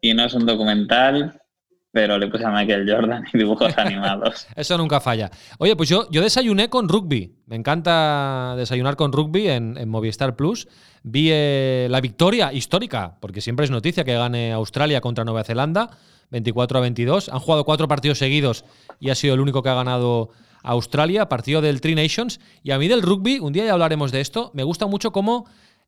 y 0.00 0.14
no 0.14 0.24
es 0.24 0.34
un 0.34 0.46
documental, 0.46 1.42
pero 1.96 2.18
le 2.18 2.28
puse 2.28 2.44
a 2.44 2.50
Michael 2.50 2.86
Jordan 2.86 3.24
y 3.32 3.38
dibujos 3.38 3.72
animados. 3.78 4.46
Eso 4.54 4.76
nunca 4.76 5.00
falla. 5.00 5.30
Oye, 5.56 5.74
pues 5.76 5.88
yo, 5.88 6.06
yo 6.10 6.20
desayuné 6.20 6.68
con 6.68 6.90
rugby. 6.90 7.32
Me 7.46 7.56
encanta 7.56 8.52
desayunar 8.54 8.96
con 8.96 9.12
rugby 9.12 9.48
en, 9.48 9.88
Movistar 9.88 10.36
Plus. 10.36 10.68
Vi 11.04 11.30
eh, 11.32 11.86
la 11.88 12.02
victoria 12.02 12.52
histórica, 12.52 13.16
porque 13.18 13.40
siempre 13.40 13.64
es 13.64 13.70
noticia 13.70 14.04
que 14.04 14.12
gane 14.12 14.52
Australia 14.52 15.00
contra 15.00 15.24
Nueva 15.24 15.42
Zelanda, 15.42 15.88
24 16.32 16.76
a 16.76 16.82
22. 16.82 17.30
Han 17.30 17.38
jugado 17.38 17.64
cuatro 17.64 17.88
partidos 17.88 18.18
seguidos 18.18 18.66
y 19.00 19.08
ha 19.08 19.14
sido 19.14 19.32
el 19.32 19.40
único 19.40 19.62
que 19.62 19.70
ha 19.70 19.74
ganado 19.74 20.28
Australia, 20.62 21.30
partido 21.30 21.62
del 21.62 21.80
Tri 21.80 21.94
Nations. 21.94 22.40
Y 22.62 22.72
a 22.72 22.78
mí 22.78 22.88
del 22.88 23.00
rugby, 23.00 23.38
un 23.38 23.54
día 23.54 23.64
ya 23.64 23.72
hablaremos 23.72 24.12
de 24.12 24.20
esto, 24.20 24.50
me 24.52 24.64
gusta 24.64 24.86
mucho 24.86 25.12
cómo 25.12 25.46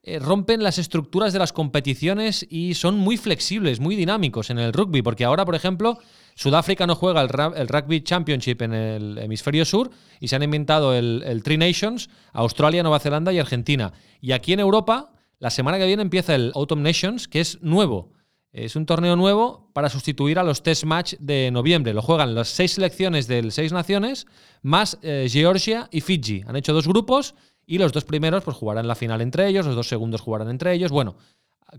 eh, 0.08 0.18
rompen 0.18 0.62
las 0.62 0.78
estructuras 0.78 1.34
de 1.34 1.38
las 1.38 1.52
competiciones 1.52 2.46
y 2.48 2.72
son 2.74 2.96
muy 2.96 3.18
flexibles, 3.18 3.78
muy 3.78 3.94
dinámicos 3.94 4.48
en 4.48 4.58
el 4.58 4.72
rugby, 4.72 5.02
porque 5.02 5.26
ahora, 5.26 5.44
por 5.44 5.54
ejemplo, 5.54 5.98
Sudáfrica 6.34 6.86
no 6.86 6.94
juega 6.94 7.20
el, 7.20 7.68
Rugby 7.68 8.00
Championship 8.00 8.62
en 8.62 8.72
el 8.72 9.18
hemisferio 9.18 9.66
sur 9.66 9.90
y 10.18 10.28
se 10.28 10.36
han 10.36 10.42
inventado 10.42 10.94
el, 10.94 11.42
Three 11.44 11.58
Nations, 11.58 12.08
Australia, 12.32 12.82
Nueva 12.82 13.00
Zelanda 13.00 13.34
y 13.34 13.38
Argentina. 13.38 13.92
Y 14.22 14.32
aquí 14.32 14.54
en 14.54 14.60
Europa, 14.60 15.12
la 15.40 15.50
semana 15.50 15.76
que 15.76 15.84
viene 15.84 16.00
empieza 16.00 16.34
el 16.34 16.52
Autumn 16.54 16.82
Nations, 16.82 17.28
que 17.28 17.40
es 17.40 17.60
nuevo. 17.60 18.12
Es 18.50 18.76
un 18.76 18.86
torneo 18.86 19.14
nuevo 19.14 19.70
para 19.74 19.90
sustituir 19.90 20.38
a 20.38 20.42
los 20.42 20.62
Test 20.62 20.84
Match 20.84 21.16
de 21.18 21.50
noviembre. 21.50 21.92
Lo 21.92 22.00
juegan 22.00 22.34
las 22.34 22.48
seis 22.48 22.72
selecciones 22.72 23.26
del 23.26 23.52
Seis 23.52 23.72
Naciones, 23.72 24.26
más 24.62 24.98
eh, 25.02 25.26
Georgia 25.30 25.88
y 25.92 26.00
Fiji. 26.00 26.44
Han 26.46 26.56
hecho 26.56 26.72
dos 26.72 26.88
grupos 26.88 27.34
y 27.68 27.76
los 27.76 27.92
dos 27.92 28.04
primeros 28.04 28.42
pues 28.42 28.56
jugarán 28.56 28.88
la 28.88 28.94
final 28.94 29.20
entre 29.20 29.46
ellos, 29.46 29.66
los 29.66 29.76
dos 29.76 29.86
segundos 29.86 30.22
jugarán 30.22 30.48
entre 30.48 30.72
ellos. 30.72 30.90
Bueno, 30.90 31.16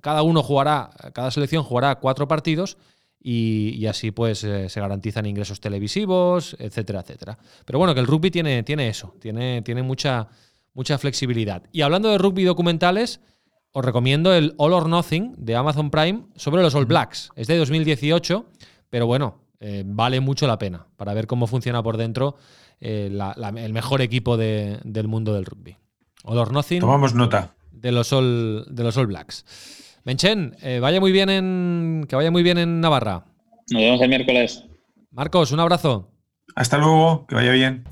cada 0.01 0.21
uno 0.21 0.43
jugará, 0.43 0.91
cada 1.13 1.31
selección 1.31 1.63
jugará 1.63 1.95
cuatro 1.95 2.27
partidos 2.27 2.77
y, 3.19 3.87
así 3.87 4.11
pues 4.11 4.43
eh, 4.43 4.69
se 4.69 4.79
garantizan 4.79 5.25
ingresos 5.25 5.59
televisivos, 5.59 6.55
etcétera, 6.59 6.99
etcétera. 6.99 7.39
Pero 7.65 7.79
bueno, 7.79 7.95
que 7.95 8.01
el 8.01 8.05
rugby 8.05 8.29
tiene, 8.29 8.61
tiene 8.61 8.87
eso, 8.87 9.15
tiene, 9.19 9.63
tiene 9.63 9.81
mucha, 9.81 10.27
mucha 10.75 10.99
flexibilidad. 10.99 11.63
Y 11.71 11.81
hablando 11.81 12.09
de 12.09 12.19
rugby 12.19 12.43
documentales, 12.43 13.19
os 13.71 13.83
recomiendo 13.83 14.31
el 14.31 14.53
All 14.57 14.73
or 14.73 14.87
Nothing 14.87 15.33
de 15.37 15.55
Amazon 15.55 15.89
Prime 15.89 16.27
sobre 16.35 16.61
los 16.61 16.75
All 16.75 16.85
Blacks. 16.85 17.31
Es 17.35 17.47
de 17.47 17.57
2018, 17.57 18.45
pero 18.91 19.07
bueno, 19.07 19.41
eh, 19.59 19.83
vale 19.87 20.19
mucho 20.19 20.45
la 20.45 20.59
pena 20.59 20.85
para 20.97 21.15
ver 21.15 21.25
cómo 21.25 21.47
funciona 21.47 21.81
por 21.81 21.97
dentro 21.97 22.35
eh, 22.81 23.09
el 23.09 23.73
mejor 23.73 24.01
equipo 24.01 24.37
del 24.37 25.07
mundo 25.07 25.33
del 25.33 25.45
rugby. 25.45 25.77
All 26.23 26.37
or 26.37 26.51
Nothing. 26.51 26.81
Tomamos 26.81 27.13
nota. 27.13 27.55
De 27.71 27.91
los 27.91 28.11
All, 28.11 28.65
de 28.69 28.83
los 28.83 28.97
All 28.97 29.07
Blacks. 29.07 29.45
Menchen, 30.03 30.55
eh, 30.61 30.79
vaya 30.79 30.99
muy 30.99 31.11
bien 31.11 31.29
en, 31.29 32.05
que 32.07 32.15
vaya 32.15 32.31
muy 32.31 32.43
bien 32.43 32.57
en 32.57 32.81
Navarra. 32.81 33.25
Nos 33.71 33.81
vemos 33.81 34.01
el 34.01 34.09
miércoles. 34.09 34.63
Marcos, 35.11 35.51
un 35.51 35.59
abrazo. 35.59 36.11
Hasta 36.55 36.77
luego, 36.77 37.25
que 37.27 37.35
vaya 37.35 37.51
bien. 37.51 37.83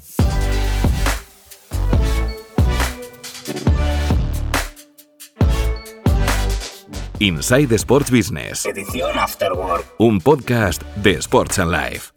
Inside 7.20 7.74
Sports 7.76 8.12
Business. 8.12 8.66
Edición 8.66 9.18
Afterwork. 9.18 9.86
Un 9.98 10.20
podcast 10.20 10.84
de 10.98 11.14
Sports 11.14 11.58
and 11.58 11.72
Life. 11.72 12.17